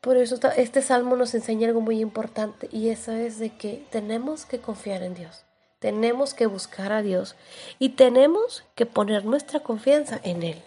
Por 0.00 0.16
eso 0.16 0.38
este 0.56 0.80
salmo 0.80 1.16
nos 1.16 1.34
enseña 1.34 1.68
algo 1.68 1.80
muy 1.80 2.00
importante 2.00 2.68
y 2.72 2.88
eso 2.88 3.12
es 3.12 3.38
de 3.38 3.50
que 3.50 3.84
tenemos 3.90 4.46
que 4.46 4.60
confiar 4.60 5.02
en 5.02 5.14
Dios, 5.14 5.44
tenemos 5.78 6.32
que 6.32 6.46
buscar 6.46 6.92
a 6.92 7.02
Dios 7.02 7.34
y 7.78 7.90
tenemos 7.90 8.64
que 8.74 8.86
poner 8.86 9.24
nuestra 9.24 9.60
confianza 9.60 10.18
en 10.22 10.42
Él. 10.42 10.62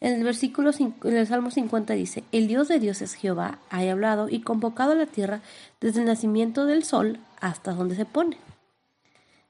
En 0.00 0.14
el 0.14 0.24
versículo 0.24 0.70
en 0.78 1.16
el 1.16 1.26
Salmo 1.26 1.50
50 1.50 1.92
dice, 1.92 2.24
El 2.32 2.48
Dios 2.48 2.68
de 2.68 2.80
Dios 2.80 3.02
es 3.02 3.14
Jehová, 3.14 3.58
ha 3.68 3.80
hablado 3.80 4.30
y 4.30 4.40
convocado 4.40 4.92
a 4.92 4.94
la 4.94 5.06
tierra 5.06 5.42
desde 5.80 6.00
el 6.00 6.06
nacimiento 6.06 6.64
del 6.64 6.84
sol 6.84 7.18
hasta 7.38 7.72
donde 7.72 7.96
se 7.96 8.06
pone. 8.06 8.38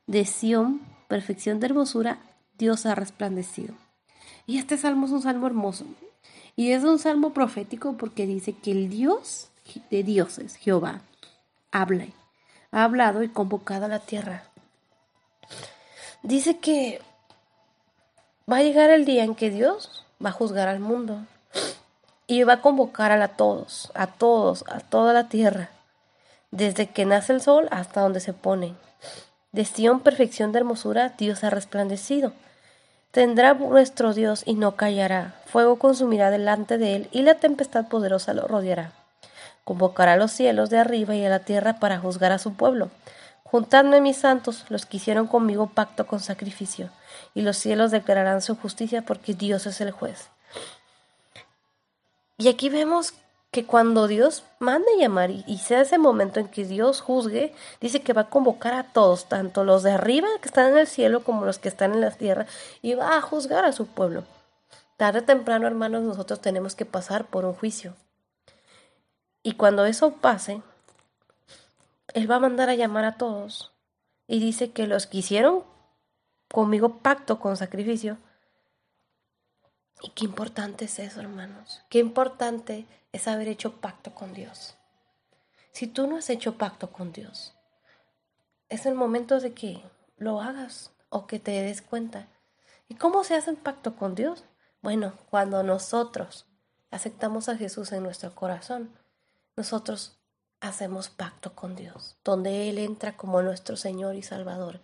De 0.09 0.25
Sión, 0.25 0.81
perfección 1.07 1.61
de 1.61 1.67
hermosura, 1.67 2.19
Dios 2.59 2.85
ha 2.85 2.97
resplandecido. 2.97 3.75
Y 4.45 4.59
este 4.59 4.77
salmo 4.77 5.07
es 5.07 5.13
un 5.13 5.23
salmo 5.23 5.47
hermoso. 5.47 5.87
Y 6.57 6.73
es 6.73 6.83
un 6.83 6.99
salmo 6.99 7.33
profético 7.33 7.97
porque 7.97 8.27
dice 8.27 8.53
que 8.53 8.73
el 8.73 8.91
Dios 8.91 9.51
de 9.91 10.03
dioses, 10.03 10.57
Jehová, 10.57 11.03
habla, 11.71 12.07
ha 12.73 12.83
hablado 12.83 13.23
y 13.23 13.29
convocado 13.29 13.85
a 13.85 13.89
la 13.89 14.01
tierra. 14.01 14.43
Dice 16.25 16.59
que 16.59 17.01
va 18.51 18.59
a 18.59 18.63
llegar 18.63 18.91
el 18.91 19.05
día 19.05 19.23
en 19.23 19.37
que 19.37 19.51
Dios 19.51 20.00
va 20.25 20.31
a 20.31 20.33
juzgar 20.33 20.69
al 20.69 20.81
mundo 20.81 21.19
y 22.27 22.43
va 22.45 22.55
a 22.55 22.61
convocar 22.61 23.11
a 23.11 23.29
todos, 23.29 23.91
a 23.95 24.07
todos, 24.07 24.65
a 24.69 24.81
toda 24.81 25.13
la 25.13 25.29
tierra, 25.29 25.71
desde 26.51 26.89
que 26.89 27.07
nace 27.07 27.33
el 27.33 27.41
sol 27.41 27.69
hasta 27.71 28.03
donde 28.03 28.21
se 28.21 28.33
pone. 28.33 28.75
De 29.53 29.65
Sion 29.65 30.01
perfección 30.01 30.53
de 30.53 30.61
hermosura 30.61 31.15
Dios 31.19 31.43
ha 31.43 31.51
resplandecido. 31.51 32.33
Tendrá 33.11 33.55
nuestro 33.55 34.15
Dios 34.15 34.45
y 34.47 34.55
no 34.55 34.77
callará. 34.77 35.35
Fuego 35.47 35.77
consumirá 35.77 36.31
delante 36.31 36.79
de 36.79 36.95
él 36.95 37.09
y 37.11 37.23
la 37.23 37.35
tempestad 37.35 37.89
poderosa 37.89 38.33
lo 38.33 38.47
rodeará. 38.47 38.93
Convocará 39.65 40.13
a 40.13 40.17
los 40.17 40.31
cielos 40.31 40.71
de 40.71 40.79
arriba 40.79 41.17
y 41.17 41.25
a 41.25 41.31
la 41.31 41.41
tierra 41.41 41.81
para 41.81 41.99
juzgar 41.99 42.31
a 42.31 42.39
su 42.39 42.55
pueblo. 42.55 42.91
Juntadme 43.43 44.01
mis 44.01 44.19
santos, 44.19 44.65
los 44.69 44.87
que 44.87 44.99
hicieron 44.99 45.27
conmigo 45.27 45.71
pacto 45.71 46.07
con 46.07 46.21
sacrificio 46.21 46.91
y 47.35 47.43
los 47.43 47.57
cielos 47.57 47.91
declararán 47.91 48.43
su 48.43 48.57
justicia 48.57 49.03
porque 49.03 49.35
Dios 49.35 49.67
es 49.67 49.81
el 49.81 49.91
juez. 49.91 50.31
Y 52.39 52.49
aquí 52.49 52.69
vemos 52.69 53.15
que 53.51 53.67
cuando 53.67 54.07
Dios 54.07 54.45
mande 54.61 54.89
llamar 54.99 55.31
y, 55.31 55.59
sea 55.59 55.81
ese 55.81 55.99
momento 55.99 56.39
en 56.39 56.49
que 56.49 56.65
Dios 56.65 57.01
juzgue, 57.01 57.53
dice 57.81 58.01
que 58.01 58.13
va 58.13 58.23
a 58.23 58.31
convocar 58.31 58.75
a 58.75 58.85
todos, 58.93 59.29
tanto 59.29 59.65
los 59.65 59.83
de 59.83 59.93
arriba 59.93 60.29
que 60.41 60.49
están 60.49 60.73
en 60.73 60.79
el 60.79 60.87
cielo 60.87 61.25
como 61.25 61.45
los 61.45 61.59
que 61.59 61.69
están 61.69 61.93
en 61.93 62.01
la 62.01 62.13
tierra, 62.13 62.47
y 62.81 62.95
va 62.95 63.17
a 63.17 63.21
juzgar 63.21 63.65
a 63.65 63.73
su 63.73 63.87
pueblo. 63.87 64.25
Tarde 64.97 65.21
o 65.21 65.25
temprano, 65.25 65.67
hermanos, 65.67 66.03
nosotros 66.03 66.41
tenemos 66.41 66.77
que 66.77 66.85
pasar 66.85 67.27
por 67.27 67.45
un 67.45 67.55
juicio. 67.55 67.97
Y 69.43 69.53
cuando 69.53 69.85
eso 69.87 70.13
pase, 70.13 70.63
Él 72.15 72.31
va 72.31 72.37
a 72.37 72.41
mandar 72.41 72.69
a 72.69 72.75
llamar 72.75 73.05
a 73.05 73.17
todos. 73.17 73.73
Y 74.29 74.39
dice 74.39 74.71
que 74.71 74.87
los 74.87 75.07
que 75.07 75.19
hicieron 75.19 75.65
conmigo 76.53 76.99
pacto 76.99 77.41
con 77.41 77.57
sacrificio. 77.57 78.19
Y 80.03 80.11
qué 80.11 80.25
importante 80.25 80.87
es 80.87 80.99
eso, 80.99 81.21
hermanos. 81.21 81.83
Qué 81.89 81.99
importante 81.99 82.87
es 83.13 83.29
haber 83.29 83.49
hecho 83.49 83.81
pacto 83.81 84.15
con 84.15 84.33
Dios. 84.33 84.77
Si 85.73 85.87
tú 85.87 86.07
no 86.07 86.17
has 86.17 86.31
hecho 86.31 86.59
pacto 86.59 86.91
con 86.91 87.13
Dios, 87.13 87.55
es 88.69 88.87
el 88.87 88.95
momento 88.95 89.41
de 89.41 89.53
que 89.53 89.83
lo 90.17 90.41
hagas 90.41 90.93
o 91.09 91.27
que 91.27 91.39
te 91.39 91.53
des 91.63 91.83
cuenta. 91.83 92.29
¿Y 92.89 92.95
cómo 92.95 93.25
se 93.25 93.35
hace 93.35 93.51
un 93.51 93.57
pacto 93.57 93.97
con 93.97 94.15
Dios? 94.15 94.45
Bueno, 94.83 95.15
cuando 95.29 95.63
nosotros 95.63 96.47
aceptamos 96.91 97.49
a 97.49 97.57
Jesús 97.57 97.93
en 97.93 98.03
nuestro 98.03 98.35
corazón, 98.35 98.91
nosotros 99.57 100.19
hacemos 100.61 101.09
pacto 101.09 101.55
con 101.55 101.77
Dios, 101.77 102.17
donde 102.25 102.69
Él 102.69 102.79
entra 102.79 103.17
como 103.17 103.43
nuestro 103.43 103.77
Señor 103.77 104.17
y 104.17 104.23
Salvador 104.23 104.81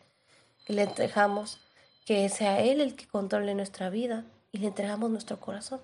y 0.66 0.72
le 0.72 0.82
entregamos 0.82 1.60
que 2.04 2.28
sea 2.28 2.60
Él 2.60 2.80
el 2.80 2.96
que 2.96 3.06
controle 3.06 3.54
nuestra 3.54 3.90
vida 3.90 4.24
y 4.52 4.58
le 4.58 4.68
entregamos 4.68 5.10
nuestro 5.10 5.40
corazón. 5.40 5.80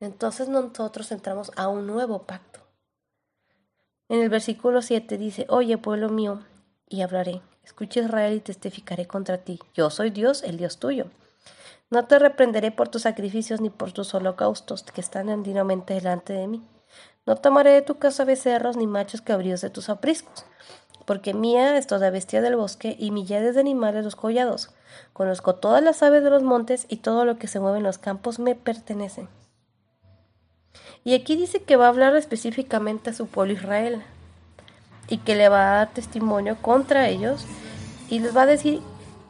Entonces 0.00 0.48
nosotros 0.48 1.10
entramos 1.10 1.50
a 1.56 1.68
un 1.68 1.86
nuevo 1.86 2.22
pacto. 2.22 2.60
En 4.08 4.20
el 4.20 4.28
versículo 4.28 4.82
7 4.82 5.18
dice, 5.18 5.46
Oye 5.48 5.76
pueblo 5.76 6.08
mío, 6.08 6.42
y 6.88 7.02
hablaré. 7.02 7.42
Escucha 7.64 8.00
Israel 8.00 8.36
y 8.36 8.40
testificaré 8.40 9.06
contra 9.06 9.38
ti. 9.38 9.58
Yo 9.74 9.90
soy 9.90 10.10
Dios, 10.10 10.42
el 10.42 10.56
Dios 10.56 10.78
tuyo. 10.78 11.06
No 11.90 12.06
te 12.06 12.18
reprenderé 12.18 12.70
por 12.70 12.88
tus 12.88 13.02
sacrificios 13.02 13.60
ni 13.60 13.70
por 13.70 13.92
tus 13.92 14.14
holocaustos 14.14 14.82
que 14.82 15.00
están 15.00 15.28
andinamente 15.28 15.94
delante 15.94 16.32
de 16.32 16.46
mí. 16.46 16.66
No 17.26 17.36
tomaré 17.36 17.72
de 17.72 17.82
tu 17.82 17.98
casa 17.98 18.24
becerros 18.24 18.76
ni 18.76 18.86
machos 18.86 19.20
cabríos 19.20 19.60
de 19.60 19.70
tus 19.70 19.90
apriscos 19.90 20.46
porque 21.08 21.32
mía 21.32 21.78
es 21.78 21.86
toda 21.86 22.10
bestia 22.10 22.42
del 22.42 22.56
bosque 22.56 22.94
y 22.98 23.12
millares 23.12 23.54
de 23.54 23.62
animales 23.62 24.04
los 24.04 24.14
collados. 24.14 24.74
Conozco 25.14 25.54
todas 25.54 25.82
las 25.82 26.02
aves 26.02 26.22
de 26.22 26.28
los 26.28 26.42
montes 26.42 26.84
y 26.86 26.98
todo 26.98 27.24
lo 27.24 27.38
que 27.38 27.48
se 27.48 27.60
mueve 27.60 27.78
en 27.78 27.84
los 27.84 27.96
campos 27.96 28.38
me 28.38 28.54
pertenece. 28.54 29.26
Y 31.04 31.14
aquí 31.14 31.34
dice 31.34 31.62
que 31.62 31.76
va 31.76 31.86
a 31.86 31.88
hablar 31.88 32.14
específicamente 32.14 33.08
a 33.08 33.14
su 33.14 33.26
pueblo 33.26 33.54
Israel 33.54 34.02
y 35.08 35.16
que 35.16 35.34
le 35.34 35.48
va 35.48 35.62
a 35.62 35.76
dar 35.76 35.94
testimonio 35.94 36.58
contra 36.60 37.08
ellos 37.08 37.46
y 38.10 38.18
les 38.20 38.36
va 38.36 38.42
a 38.42 38.46
decir 38.46 38.82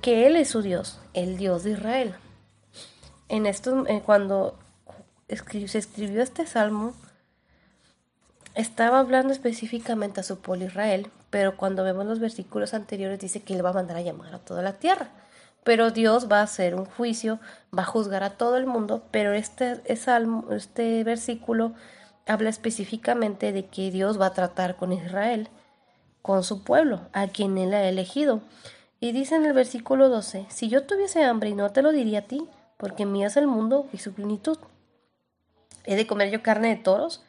que 0.03 0.27
Él 0.27 0.35
es 0.35 0.51
su 0.51 0.63
Dios, 0.63 0.99
el 1.15 1.37
Dios 1.37 1.63
de 1.63 1.71
Israel. 1.71 2.17
En 3.29 3.47
esto, 3.47 3.85
cuando 4.05 4.59
se 5.29 5.79
escribió 5.79 6.25
este 6.25 6.45
salmo, 6.45 6.95
estaba 8.57 8.99
hablando 8.99 9.33
específicamente 9.33 10.19
a 10.19 10.25
su 10.25 10.41
pueblo 10.41 10.65
Israel, 10.65 11.13
pero 11.31 11.57
cuando 11.57 11.85
vemos 11.85 12.07
los 12.07 12.19
versículos 12.19 12.75
anteriores 12.75 13.19
dice 13.19 13.43
que 13.43 13.55
él 13.55 13.65
va 13.65 13.71
a 13.71 13.75
mandar 13.75 13.97
a 13.97 14.03
llamar 14.03 14.35
a 14.35 14.39
toda 14.39 14.63
la 14.63 14.75
tierra. 14.75 15.09
Pero 15.65 15.91
Dios 15.91 16.31
va 16.31 16.41
a 16.41 16.45
hacer 16.45 16.75
un 16.75 16.87
juicio, 16.87 17.41
va 17.77 17.83
a 17.83 17.87
juzgar 17.87 18.23
a 18.23 18.31
todo 18.31 18.57
el 18.57 18.67
mundo, 18.67 19.03
pero 19.11 19.33
este, 19.33 19.83
este 19.87 21.05
versículo 21.05 21.73
habla 22.27 22.51
específicamente 22.51 23.53
de 23.53 23.67
que 23.67 23.91
Dios 23.91 24.21
va 24.21 24.27
a 24.27 24.35
tratar 24.35 24.77
con 24.77 24.93
Israel, 24.93 25.49
con 26.23 26.45
su 26.45 26.63
pueblo, 26.63 27.03
a 27.13 27.27
quien 27.29 27.59
él 27.59 27.75
ha 27.75 27.89
elegido. 27.89 28.41
Y 29.01 29.13
dice 29.13 29.37
en 29.37 29.47
el 29.47 29.53
versículo 29.53 30.09
12, 30.09 30.47
si 30.49 30.69
yo 30.69 30.85
tuviese 30.85 31.25
hambre 31.25 31.51
y 31.51 31.55
no 31.55 31.71
te 31.71 31.83
lo 31.83 31.93
diría 31.93 32.21
a 32.21 32.23
ti, 32.23 32.49
porque 32.77 33.07
mío 33.07 33.27
es 33.27 33.37
el 33.37 33.47
mundo 33.47 33.87
y 33.93 33.99
su 33.99 34.13
plenitud. 34.13 34.59
¿He 35.85 35.97
de 35.97 36.07
comer 36.07 36.31
yo 36.31 36.43
carne 36.43 36.69
de 36.69 36.83
toros? 36.83 37.23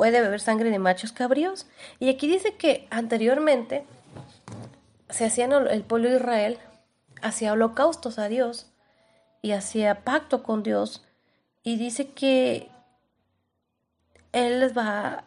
¿O 0.00 0.06
he 0.06 0.10
de 0.12 0.22
beber 0.22 0.40
sangre 0.40 0.70
de 0.70 0.78
machos 0.78 1.12
cabríos? 1.12 1.66
Y 1.98 2.08
aquí 2.08 2.26
dice 2.26 2.54
que 2.54 2.88
anteriormente 2.88 3.84
se 5.10 5.26
hacían 5.26 5.52
el 5.52 5.82
pueblo 5.82 6.08
de 6.08 6.16
Israel, 6.16 6.58
hacía 7.20 7.52
holocaustos 7.52 8.18
a 8.18 8.28
Dios 8.28 8.72
y 9.42 9.50
hacía 9.50 10.02
pacto 10.02 10.42
con 10.42 10.62
Dios. 10.62 11.04
Y 11.62 11.76
dice 11.76 12.12
que 12.12 12.70
Él 14.32 14.60
les 14.60 14.74
va, 14.74 15.24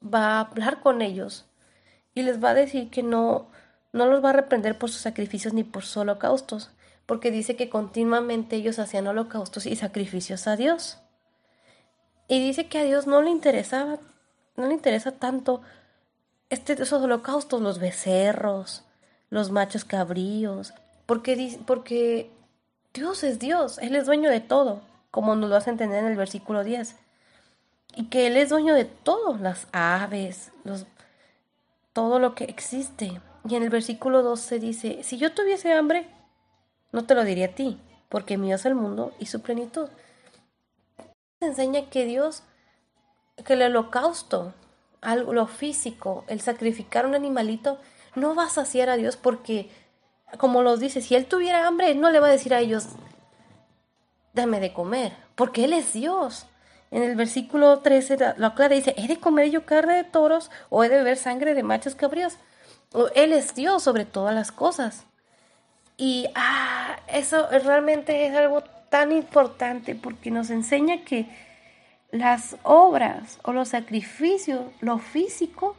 va 0.00 0.36
a 0.36 0.40
hablar 0.42 0.78
con 0.78 1.02
ellos 1.02 1.46
y 2.14 2.22
les 2.22 2.40
va 2.40 2.50
a 2.50 2.54
decir 2.54 2.90
que 2.90 3.02
no, 3.02 3.48
no 3.92 4.06
los 4.06 4.24
va 4.24 4.30
a 4.30 4.34
reprender 4.34 4.78
por 4.78 4.90
sus 4.90 5.00
sacrificios 5.00 5.54
ni 5.54 5.64
por 5.64 5.82
sus 5.82 5.96
holocaustos, 5.96 6.70
porque 7.04 7.32
dice 7.32 7.56
que 7.56 7.68
continuamente 7.68 8.54
ellos 8.54 8.78
hacían 8.78 9.08
holocaustos 9.08 9.66
y 9.66 9.74
sacrificios 9.74 10.46
a 10.46 10.54
Dios. 10.54 11.00
Y 12.28 12.44
dice 12.44 12.66
que 12.66 12.78
a 12.78 12.84
Dios 12.84 13.06
no 13.06 13.20
le 13.22 13.30
interesaba, 13.30 13.98
no 14.56 14.66
le 14.66 14.74
interesa 14.74 15.12
tanto 15.12 15.60
este, 16.50 16.74
esos 16.74 17.02
holocaustos, 17.02 17.60
los 17.60 17.78
becerros, 17.78 18.84
los 19.30 19.50
machos 19.50 19.84
cabríos, 19.84 20.72
porque, 21.06 21.58
porque 21.66 22.30
Dios 22.92 23.24
es 23.24 23.38
Dios, 23.38 23.78
Él 23.78 23.96
es 23.96 24.06
dueño 24.06 24.30
de 24.30 24.40
todo, 24.40 24.80
como 25.10 25.36
nos 25.36 25.50
lo 25.50 25.56
hace 25.56 25.70
entender 25.70 26.00
en 26.00 26.10
el 26.10 26.16
versículo 26.16 26.64
10. 26.64 26.96
Y 27.96 28.06
que 28.06 28.26
Él 28.26 28.36
es 28.36 28.48
dueño 28.48 28.74
de 28.74 28.84
todo, 28.84 29.36
las 29.36 29.66
aves, 29.72 30.50
los, 30.64 30.86
todo 31.92 32.18
lo 32.18 32.34
que 32.34 32.44
existe. 32.44 33.20
Y 33.48 33.54
en 33.56 33.62
el 33.62 33.70
versículo 33.70 34.22
12 34.22 34.58
dice, 34.58 35.02
si 35.02 35.18
yo 35.18 35.32
tuviese 35.32 35.72
hambre, 35.72 36.06
no 36.92 37.04
te 37.04 37.14
lo 37.14 37.24
diría 37.24 37.46
a 37.46 37.54
ti, 37.54 37.78
porque 38.08 38.38
mío 38.38 38.56
es 38.56 38.64
el 38.64 38.74
mundo 38.74 39.12
y 39.18 39.26
su 39.26 39.42
plenitud. 39.42 39.88
Enseña 41.44 41.88
que 41.90 42.04
Dios, 42.04 42.42
que 43.44 43.54
el 43.54 43.62
holocausto, 43.62 44.54
algo, 45.00 45.32
lo 45.32 45.46
físico, 45.46 46.24
el 46.26 46.40
sacrificar 46.40 47.06
un 47.06 47.14
animalito, 47.14 47.78
no 48.14 48.34
va 48.34 48.44
a 48.44 48.50
saciar 48.50 48.90
a 48.90 48.96
Dios 48.96 49.16
porque, 49.16 49.70
como 50.38 50.62
los 50.62 50.80
dice, 50.80 51.00
si 51.00 51.14
Él 51.14 51.26
tuviera 51.26 51.66
hambre, 51.66 51.94
no 51.94 52.10
le 52.10 52.20
va 52.20 52.28
a 52.28 52.32
decir 52.32 52.54
a 52.54 52.60
ellos, 52.60 52.88
dame 54.32 54.60
de 54.60 54.72
comer, 54.72 55.12
porque 55.34 55.64
Él 55.64 55.72
es 55.72 55.92
Dios. 55.92 56.46
En 56.90 57.02
el 57.02 57.16
versículo 57.16 57.80
13 57.80 58.34
lo 58.36 58.46
aclara, 58.46 58.74
dice, 58.74 58.94
¿he 58.96 59.08
de 59.08 59.18
comer 59.18 59.50
yo 59.50 59.66
carne 59.66 59.94
de 59.94 60.04
toros 60.04 60.50
o 60.70 60.84
he 60.84 60.88
de 60.88 60.98
beber 60.98 61.16
sangre 61.16 61.54
de 61.54 61.62
machos 61.64 61.96
cabríos? 61.96 62.36
Él 63.16 63.32
es 63.32 63.54
Dios 63.54 63.82
sobre 63.82 64.04
todas 64.04 64.34
las 64.34 64.52
cosas. 64.52 65.04
Y 65.96 66.28
ah, 66.34 66.96
eso 67.08 67.48
realmente 67.50 68.26
es 68.26 68.34
algo 68.36 68.62
tan 68.94 69.10
importante 69.10 69.96
porque 69.96 70.30
nos 70.30 70.50
enseña 70.50 71.02
que 71.04 71.26
las 72.12 72.54
obras 72.62 73.40
o 73.42 73.52
los 73.52 73.70
sacrificios, 73.70 74.66
lo 74.80 74.98
físico, 74.98 75.74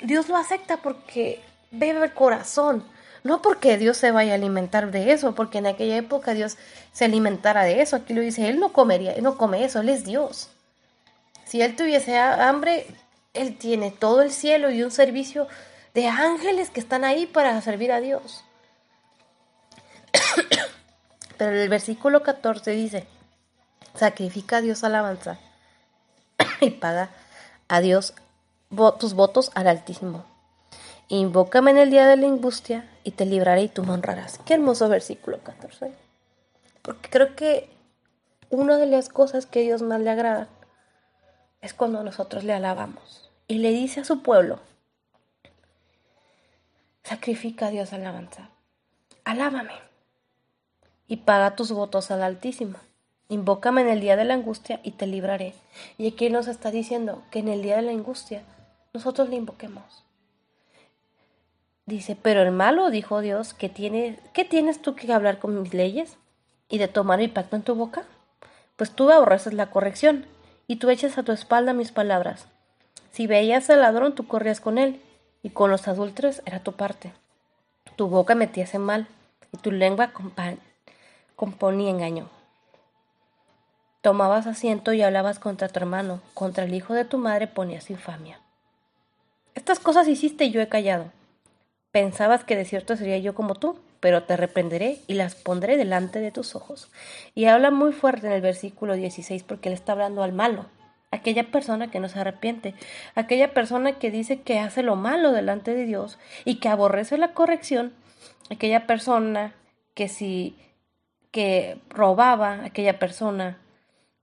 Dios 0.00 0.30
lo 0.30 0.38
acepta 0.38 0.78
porque 0.78 1.42
ve 1.70 1.90
el 1.90 2.14
corazón, 2.14 2.82
no 3.24 3.42
porque 3.42 3.76
Dios 3.76 3.98
se 3.98 4.10
vaya 4.10 4.32
a 4.32 4.36
alimentar 4.36 4.90
de 4.90 5.12
eso, 5.12 5.34
porque 5.34 5.58
en 5.58 5.66
aquella 5.66 5.98
época 5.98 6.32
Dios 6.32 6.56
se 6.92 7.04
alimentara 7.04 7.64
de 7.64 7.82
eso. 7.82 7.96
Aquí 7.96 8.14
lo 8.14 8.22
dice, 8.22 8.48
Él 8.48 8.58
no 8.58 8.72
comería, 8.72 9.12
Él 9.12 9.24
no 9.24 9.36
come 9.36 9.62
eso, 9.62 9.80
Él 9.80 9.90
es 9.90 10.02
Dios. 10.06 10.48
Si 11.44 11.60
Él 11.60 11.76
tuviese 11.76 12.16
hambre, 12.16 12.86
Él 13.34 13.58
tiene 13.58 13.90
todo 13.90 14.22
el 14.22 14.30
cielo 14.30 14.70
y 14.70 14.82
un 14.82 14.90
servicio 14.90 15.46
de 15.92 16.06
ángeles 16.06 16.70
que 16.70 16.80
están 16.80 17.04
ahí 17.04 17.26
para 17.26 17.60
servir 17.60 17.92
a 17.92 18.00
Dios. 18.00 18.45
Pero 21.38 21.52
el 21.52 21.68
versículo 21.68 22.22
14 22.22 22.70
dice, 22.72 23.06
sacrifica 23.94 24.58
a 24.58 24.60
Dios 24.60 24.84
alabanza 24.84 25.38
y 26.60 26.70
paga 26.70 27.10
a 27.68 27.80
Dios 27.80 28.14
tus 28.98 29.14
votos 29.14 29.50
al 29.54 29.68
Altísimo. 29.68 30.24
Invócame 31.08 31.70
en 31.70 31.78
el 31.78 31.90
día 31.90 32.06
de 32.08 32.16
la 32.16 32.26
angustia 32.26 32.88
y 33.04 33.12
te 33.12 33.26
libraré 33.26 33.62
y 33.62 33.68
tú 33.68 33.84
me 33.84 33.92
honrarás. 33.92 34.38
Qué 34.44 34.54
hermoso 34.54 34.88
versículo 34.88 35.38
14. 35.42 35.92
Porque 36.82 37.10
creo 37.10 37.36
que 37.36 37.70
una 38.50 38.76
de 38.76 38.86
las 38.86 39.08
cosas 39.08 39.46
que 39.46 39.60
a 39.60 39.62
Dios 39.62 39.82
más 39.82 40.00
le 40.00 40.10
agrada 40.10 40.48
es 41.60 41.74
cuando 41.74 42.02
nosotros 42.02 42.44
le 42.44 42.52
alabamos. 42.52 43.30
Y 43.46 43.58
le 43.58 43.70
dice 43.70 44.00
a 44.00 44.04
su 44.04 44.22
pueblo, 44.22 44.60
sacrifica 47.04 47.68
a 47.68 47.70
Dios 47.70 47.92
alabanza. 47.92 48.50
Alábame 49.24 49.86
y 51.08 51.18
paga 51.18 51.56
tus 51.56 51.72
votos 51.72 52.10
al 52.10 52.22
Altísimo. 52.22 52.78
Invócame 53.28 53.80
en 53.80 53.88
el 53.88 54.00
día 54.00 54.16
de 54.16 54.24
la 54.24 54.34
angustia 54.34 54.80
y 54.84 54.92
te 54.92 55.06
libraré. 55.06 55.54
Y 55.98 56.08
aquí 56.08 56.30
nos 56.30 56.46
está 56.46 56.70
diciendo 56.70 57.22
que 57.30 57.40
en 57.40 57.48
el 57.48 57.62
día 57.62 57.76
de 57.76 57.82
la 57.82 57.90
angustia 57.90 58.42
nosotros 58.94 59.28
le 59.28 59.36
invoquemos. 59.36 60.04
Dice, 61.86 62.16
pero 62.20 62.42
el 62.42 62.50
malo, 62.50 62.90
dijo 62.90 63.20
Dios, 63.20 63.54
tiene, 63.54 64.18
¿qué 64.32 64.44
tienes 64.44 64.82
tú 64.82 64.94
que 64.94 65.12
hablar 65.12 65.38
con 65.38 65.60
mis 65.60 65.72
leyes 65.72 66.16
y 66.68 66.78
de 66.78 66.88
tomar 66.88 67.18
mi 67.18 67.28
pacto 67.28 67.56
en 67.56 67.62
tu 67.62 67.74
boca? 67.74 68.04
Pues 68.76 68.90
tú 68.90 69.10
aborreces 69.10 69.54
la 69.54 69.70
corrección 69.70 70.26
y 70.66 70.76
tú 70.76 70.90
echas 70.90 71.16
a 71.18 71.22
tu 71.22 71.32
espalda 71.32 71.72
mis 71.72 71.92
palabras. 71.92 72.46
Si 73.12 73.26
veías 73.26 73.70
al 73.70 73.82
ladrón, 73.82 74.14
tú 74.14 74.26
corrías 74.26 74.60
con 74.60 74.78
él 74.78 75.00
y 75.42 75.50
con 75.50 75.70
los 75.70 75.88
adultos 75.88 76.42
era 76.44 76.60
tu 76.60 76.72
parte. 76.72 77.12
Tu 77.94 78.08
boca 78.08 78.34
metíase 78.34 78.78
mal 78.78 79.06
y 79.52 79.58
tu 79.58 79.70
lengua 79.70 80.12
componía 81.36 81.90
engaño. 81.90 82.28
Tomabas 84.00 84.46
asiento 84.46 84.92
y 84.92 85.02
hablabas 85.02 85.38
contra 85.38 85.68
tu 85.68 85.78
hermano, 85.78 86.20
contra 86.34 86.64
el 86.64 86.74
hijo 86.74 86.94
de 86.94 87.04
tu 87.04 87.18
madre 87.18 87.46
ponías 87.46 87.90
infamia. 87.90 88.40
Estas 89.54 89.78
cosas 89.78 90.08
hiciste 90.08 90.44
y 90.44 90.50
yo 90.50 90.60
he 90.60 90.68
callado. 90.68 91.12
Pensabas 91.92 92.44
que 92.44 92.56
de 92.56 92.64
cierto 92.64 92.96
sería 92.96 93.18
yo 93.18 93.34
como 93.34 93.54
tú, 93.54 93.78
pero 94.00 94.22
te 94.22 94.36
reprenderé 94.36 94.98
y 95.06 95.14
las 95.14 95.34
pondré 95.34 95.76
delante 95.76 96.20
de 96.20 96.30
tus 96.30 96.54
ojos. 96.54 96.90
Y 97.34 97.46
habla 97.46 97.70
muy 97.70 97.92
fuerte 97.92 98.26
en 98.26 98.32
el 98.32 98.42
versículo 98.42 98.94
16 98.94 99.42
porque 99.42 99.68
le 99.70 99.74
está 99.74 99.92
hablando 99.92 100.22
al 100.22 100.32
malo, 100.32 100.66
aquella 101.10 101.50
persona 101.50 101.90
que 101.90 102.00
no 102.00 102.08
se 102.08 102.20
arrepiente, 102.20 102.74
aquella 103.14 103.52
persona 103.52 103.98
que 103.98 104.10
dice 104.10 104.40
que 104.40 104.58
hace 104.58 104.82
lo 104.82 104.96
malo 104.96 105.32
delante 105.32 105.74
de 105.74 105.86
Dios 105.86 106.18
y 106.44 106.56
que 106.56 106.68
aborrece 106.68 107.18
la 107.18 107.32
corrección, 107.32 107.92
aquella 108.50 108.86
persona 108.86 109.54
que 109.94 110.08
si 110.08 110.56
que 111.36 111.82
robaba, 111.90 112.64
aquella 112.64 112.98
persona 112.98 113.58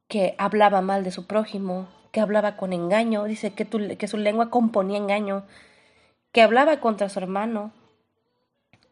que 0.08 0.34
hablaba 0.40 0.82
mal 0.82 1.04
de 1.04 1.12
su 1.12 1.28
prójimo, 1.28 1.88
que 2.12 2.20
hablaba 2.20 2.58
con 2.58 2.74
engaño, 2.74 3.26
dice 3.26 3.54
que, 3.54 3.68
que 3.68 4.08
su 4.08 4.18
lengua 4.18 4.50
componía 4.50 4.98
engaño, 4.98 5.44
que 6.32 6.42
hablaba 6.42 6.80
contra 6.80 7.10
su 7.10 7.20
hermano 7.20 7.72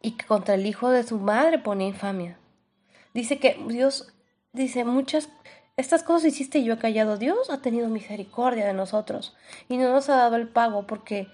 y 0.02 0.12
que 0.12 0.24
contra 0.24 0.54
el 0.54 0.64
hijo 0.66 0.90
de 0.90 1.02
su 1.02 1.18
madre 1.18 1.58
ponía 1.58 1.88
infamia. 1.88 2.38
Dice 3.12 3.40
que 3.40 3.60
Dios, 3.66 4.12
dice, 4.52 4.84
muchas, 4.84 5.28
estas 5.76 6.04
cosas 6.04 6.26
hiciste 6.26 6.60
y 6.60 6.64
yo 6.64 6.74
he 6.74 6.78
callado. 6.78 7.16
Dios 7.16 7.50
ha 7.50 7.60
tenido 7.60 7.88
misericordia 7.88 8.68
de 8.68 8.72
nosotros 8.72 9.36
y 9.68 9.78
no 9.78 9.90
nos 9.90 10.08
ha 10.08 10.14
dado 10.14 10.36
el 10.36 10.46
pago 10.46 10.86
porque 10.86 11.26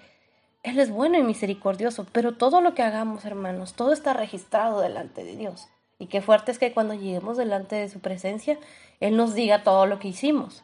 Él 0.63 0.79
es 0.79 0.89
bueno 0.89 1.19
y 1.19 1.21
misericordioso, 1.21 2.07
pero 2.11 2.35
todo 2.35 2.61
lo 2.61 2.73
que 2.73 2.81
hagamos, 2.81 3.25
hermanos, 3.25 3.75
todo 3.75 3.93
está 3.93 4.13
registrado 4.13 4.81
delante 4.81 5.23
de 5.23 5.35
Dios. 5.35 5.69
Y 5.99 6.07
qué 6.07 6.21
fuerte 6.21 6.51
es 6.51 6.59
que 6.59 6.73
cuando 6.73 6.95
lleguemos 6.95 7.37
delante 7.37 7.75
de 7.75 7.89
su 7.89 7.99
presencia, 7.99 8.57
Él 8.99 9.15
nos 9.15 9.35
diga 9.35 9.63
todo 9.63 9.85
lo 9.85 9.99
que 9.99 10.07
hicimos 10.07 10.63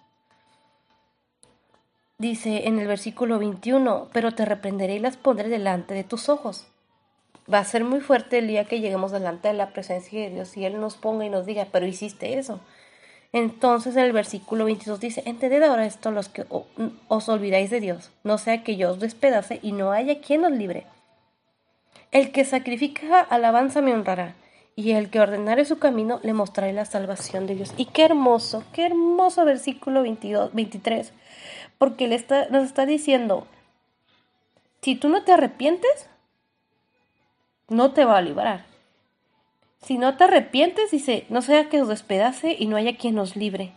dice 2.18 2.68
en 2.68 2.80
el 2.80 2.88
versículo 2.88 3.40
21, 3.40 4.10
pero 4.14 4.32
te 4.32 4.46
reprenderé 4.46 4.96
y 4.96 5.00
las 5.00 5.18
pondré 5.18 5.50
delante 5.50 5.94
de 5.94 6.04
tus 6.04 6.30
ojos. 6.30 6.68
Va 7.52 7.60
a 7.60 7.66
ser 7.66 7.84
muy 7.84 8.00
fuerte 8.00 8.40
el 8.40 8.48
día 8.48 8.66
que 8.66 8.80
lleguemos 8.80 9.12
delante 9.12 9.50
de 9.50 9.54
la 9.54 9.70
presencia 9.70 10.22
de 10.22 10.30
Dios 10.30 10.56
y 10.58 10.66
Él 10.66 10.80
nos 10.80 10.96
ponga 10.96 11.26
y 11.26 11.30
nos 11.30 11.46
diga, 11.46 11.68
pero 11.72 11.86
hiciste 11.86 12.40
eso. 12.40 12.60
Entonces 13.34 13.96
en 13.96 14.04
el 14.04 14.14
versículo 14.14 14.66
22 14.66 15.00
dice, 15.00 15.24
entended 15.26 15.62
ahora 15.62 15.86
esto 15.86 16.10
los 16.10 16.30
que 16.30 16.46
os 17.08 17.30
olvidáis 17.30 17.70
de 17.70 17.82
Dios, 17.82 18.12
no 18.24 18.38
sea 18.38 18.64
que 18.64 18.78
yo 18.78 18.92
os 18.92 19.00
despedace 19.00 19.60
y 19.62 19.74
no 19.74 19.92
haya 19.92 20.22
quien 20.22 20.46
os 20.46 20.52
libre. 20.52 20.86
El 22.12 22.32
que 22.32 22.46
sacrifica 22.46 23.20
alabanza 23.20 23.82
me 23.82 23.94
honrará, 23.94 24.36
y 24.76 24.92
el 24.92 25.10
que 25.10 25.20
ordenare 25.20 25.66
su 25.66 25.80
camino 25.80 26.20
le 26.24 26.34
mostraré 26.34 26.74
la 26.74 26.86
salvación 26.86 27.48
de 27.48 27.56
Dios. 27.56 27.74
Y 27.78 27.86
qué 27.86 28.04
hermoso, 28.04 28.64
qué 28.74 28.86
hermoso 28.86 29.46
versículo 29.46 30.02
22, 30.02 30.54
23 30.54 31.14
porque 31.78 32.08
le 32.08 32.16
está, 32.16 32.48
nos 32.50 32.64
está 32.64 32.86
diciendo, 32.86 33.48
si 34.82 34.96
tú 34.96 35.10
no 35.10 35.24
te 35.24 35.34
arrepientes, 35.34 36.10
no 37.68 37.92
te 37.92 38.06
va 38.06 38.18
a 38.18 38.22
librar. 38.22 38.66
Si 39.82 39.98
no 39.98 40.18
te 40.18 40.24
arrepientes, 40.24 40.92
dice, 40.92 41.26
no 41.30 41.42
sea 41.42 41.70
que 41.70 41.82
os 41.82 41.88
despedace 41.88 42.56
y 42.58 42.68
no 42.68 42.78
haya 42.78 42.98
quien 42.98 43.16
nos 43.16 43.36
libre. 43.36 43.72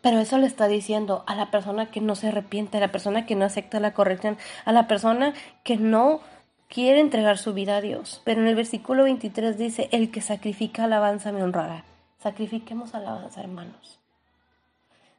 Pero 0.00 0.18
eso 0.20 0.38
le 0.38 0.46
está 0.46 0.68
diciendo 0.68 1.24
a 1.26 1.34
la 1.34 1.50
persona 1.50 1.90
que 1.90 2.00
no 2.00 2.14
se 2.14 2.28
arrepiente, 2.28 2.78
a 2.78 2.80
la 2.80 2.92
persona 2.92 3.26
que 3.26 3.34
no 3.34 3.44
acepta 3.44 3.80
la 3.80 3.92
corrección, 3.92 4.38
a 4.64 4.72
la 4.72 4.86
persona 4.86 5.34
que 5.64 5.76
no 5.76 6.20
quiere 6.68 7.00
entregar 7.00 7.38
su 7.38 7.54
vida 7.54 7.76
a 7.76 7.80
Dios. 7.80 8.20
Pero 8.24 8.40
en 8.42 8.48
el 8.48 8.54
versículo 8.54 9.04
23 9.04 9.58
dice, 9.58 9.88
el 9.92 10.10
que 10.10 10.20
sacrifica 10.20 10.84
alabanza 10.84 11.32
me 11.32 11.42
honrará. 11.42 11.84
Sacrifiquemos 12.18 12.94
alabanza, 12.94 13.40
hermanos. 13.40 13.98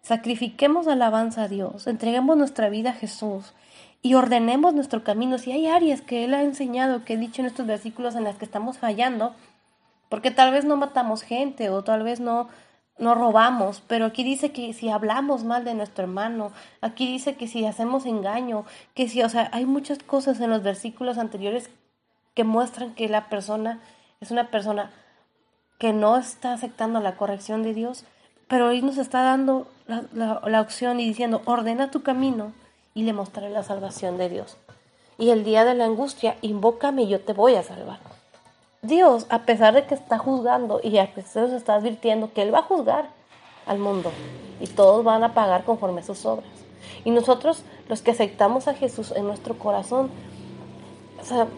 Sacrifiquemos 0.01 0.87
alabanza 0.87 1.43
a 1.43 1.47
Dios, 1.49 1.85
entreguemos 1.85 2.37
nuestra 2.37 2.69
vida 2.69 2.91
a 2.91 2.93
Jesús 2.93 3.53
y 4.01 4.13
ordenemos 4.13 4.73
nuestro 4.73 5.03
camino. 5.03 5.37
Si 5.37 5.51
hay 5.51 5.67
áreas 5.67 6.01
que 6.01 6.23
Él 6.23 6.33
ha 6.33 6.43
enseñado, 6.43 7.03
que 7.03 7.13
he 7.13 7.17
dicho 7.17 7.41
en 7.41 7.47
estos 7.47 7.67
versículos 7.67 8.15
en 8.15 8.23
las 8.23 8.37
que 8.37 8.45
estamos 8.45 8.77
fallando, 8.77 9.35
porque 10.07 10.31
tal 10.31 10.53
vez 10.53 10.63
no 10.63 10.77
matamos 10.77 11.23
gente 11.23 11.69
o 11.69 11.83
tal 11.83 12.03
vez 12.03 12.21
no, 12.21 12.47
no 12.99 13.13
robamos, 13.15 13.83
pero 13.87 14.05
aquí 14.05 14.23
dice 14.23 14.51
que 14.51 14.73
si 14.73 14.89
hablamos 14.89 15.43
mal 15.43 15.63
de 15.63 15.73
nuestro 15.73 16.03
hermano, 16.03 16.51
aquí 16.81 17.07
dice 17.07 17.35
que 17.35 17.47
si 17.47 17.65
hacemos 17.65 18.05
engaño, 18.05 18.65
que 18.95 19.07
si, 19.07 19.21
o 19.21 19.29
sea, 19.29 19.49
hay 19.53 19.65
muchas 19.65 19.99
cosas 19.99 20.39
en 20.39 20.49
los 20.49 20.63
versículos 20.63 21.17
anteriores 21.17 21.69
que 22.33 22.43
muestran 22.43 22.93
que 22.93 23.07
la 23.07 23.29
persona 23.29 23.79
es 24.19 24.31
una 24.31 24.49
persona 24.49 24.91
que 25.77 25.93
no 25.93 26.17
está 26.17 26.53
aceptando 26.53 26.99
la 26.99 27.15
corrección 27.17 27.61
de 27.61 27.73
Dios, 27.73 28.03
pero 28.47 28.67
hoy 28.67 28.81
nos 28.81 28.97
está 28.97 29.21
dando 29.21 29.67
la, 29.85 30.41
la 30.43 30.61
opción 30.61 30.99
y 30.99 31.05
diciendo, 31.05 31.41
ordena 31.45 31.91
tu 31.91 32.01
camino 32.01 32.53
y 32.95 33.03
le 33.03 33.13
mostraré 33.13 33.49
la 33.49 33.63
salvación 33.63 34.17
de 34.17 34.29
Dios. 34.29 34.57
Y 35.19 35.29
el 35.29 35.43
día 35.43 35.65
de 35.65 35.75
la 35.75 35.85
angustia, 35.85 36.37
invócame 36.41 37.03
y 37.03 37.09
yo 37.09 37.21
te 37.21 37.33
voy 37.33 37.55
a 37.55 37.63
salvar. 37.63 37.99
Dios, 38.81 39.25
a 39.29 39.39
pesar 39.39 39.73
de 39.73 39.85
que 39.85 39.95
está 39.95 40.17
juzgando 40.17 40.79
y 40.83 40.97
a 40.99 41.13
pesar 41.13 41.49
de 41.49 41.57
está 41.57 41.75
advirtiendo 41.75 42.31
que 42.33 42.43
Él 42.43 42.53
va 42.53 42.59
a 42.59 42.63
juzgar 42.63 43.09
al 43.65 43.79
mundo 43.79 44.11
y 44.59 44.67
todos 44.67 45.03
van 45.03 45.23
a 45.23 45.33
pagar 45.33 45.63
conforme 45.63 46.01
a 46.01 46.03
sus 46.03 46.25
obras. 46.25 46.47
Y 47.03 47.11
nosotros, 47.11 47.63
los 47.89 48.01
que 48.01 48.11
aceptamos 48.11 48.67
a 48.67 48.73
Jesús 48.73 49.11
en 49.15 49.25
nuestro 49.25 49.57
corazón, 49.57 50.09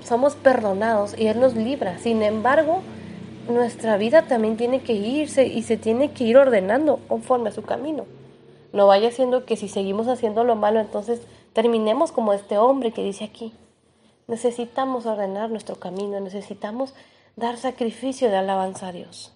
somos 0.04 0.36
perdonados 0.36 1.18
y 1.18 1.28
Él 1.28 1.40
nos 1.40 1.56
libra. 1.56 1.98
Sin 1.98 2.24
embargo, 2.24 2.82
nuestra 3.50 3.98
vida 3.98 4.24
también 4.24 4.58
tiene 4.58 4.82
que 4.82 4.94
irse 4.94 5.46
y 5.46 5.64
se 5.64 5.78
tiene 5.78 6.12
que 6.12 6.24
ir 6.24 6.38
ordenando 6.38 7.00
conforme 7.08 7.50
a 7.50 7.54
su 7.54 7.64
camino. 7.64 8.06
No 8.72 8.88
vaya 8.88 9.12
siendo 9.12 9.46
que 9.46 9.58
si 9.58 9.68
seguimos 9.68 10.08
haciendo 10.08 10.44
lo 10.44 10.56
malo, 10.56 10.80
entonces 10.80 11.22
terminemos 11.54 12.12
como 12.12 12.34
este 12.34 12.58
hombre 12.58 12.92
que 12.92 13.04
dice 13.04 13.26
aquí. 13.26 13.54
Necesitamos 14.30 15.08
ordenar 15.08 15.50
nuestro 15.50 15.78
camino, 15.78 16.20
necesitamos 16.20 16.94
dar 17.36 17.58
sacrificio 17.58 18.30
de 18.30 18.38
alabanza 18.38 18.90
a 18.90 18.92
Dios. 18.92 19.34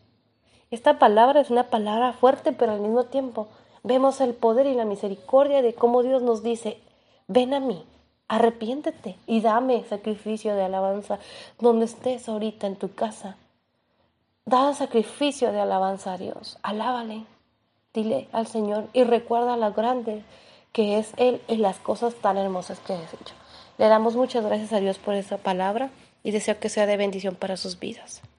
Esta 0.70 1.00
palabra 1.00 1.42
es 1.42 1.50
una 1.50 1.72
palabra 1.72 2.14
fuerte, 2.14 2.52
pero 2.52 2.74
al 2.74 2.80
mismo 2.80 3.06
tiempo 3.06 3.48
vemos 3.82 4.22
el 4.22 4.36
poder 4.36 4.68
y 4.68 4.76
la 4.76 4.86
misericordia 4.86 5.64
de 5.64 5.74
cómo 5.74 6.04
Dios 6.04 6.22
nos 6.22 6.44
dice, 6.44 6.78
ven 7.28 7.56
a 7.56 7.60
mí, 7.60 7.84
arrepiéntete 8.28 9.18
y 9.26 9.42
dame 9.42 9.84
sacrificio 9.86 10.54
de 10.56 10.66
alabanza 10.66 11.18
donde 11.60 11.86
estés 11.86 12.30
ahorita 12.30 12.68
en 12.68 12.76
tu 12.76 12.94
casa. 12.94 13.36
Da 14.46 14.76
sacrificio 14.76 15.52
de 15.52 15.60
alabanza 15.60 16.14
a 16.14 16.18
Dios, 16.20 16.60
alábale, 16.62 17.26
dile 17.96 18.28
al 18.32 18.46
Señor 18.46 18.90
y 18.94 19.06
recuerda 19.06 19.58
lo 19.58 19.74
grande 19.74 20.24
que 20.72 21.00
es 21.00 21.14
Él 21.18 21.42
y 21.48 21.58
las 21.58 21.80
cosas 21.80 22.14
tan 22.14 22.38
hermosas 22.38 22.80
que 22.80 22.94
has 22.94 23.12
hecho. 23.12 23.34
Le 23.78 23.88
damos 23.88 24.16
muchas 24.16 24.44
gracias 24.44 24.74
a 24.74 24.80
Dios 24.80 24.98
por 24.98 25.14
esa 25.14 25.38
palabra 25.38 25.92
y 26.24 26.32
deseo 26.32 26.60
que 26.60 26.70
sea 26.70 26.88
de 26.88 26.98
bendición 26.98 27.36
para 27.36 27.58
sus 27.58 27.80
vidas. 27.80 28.24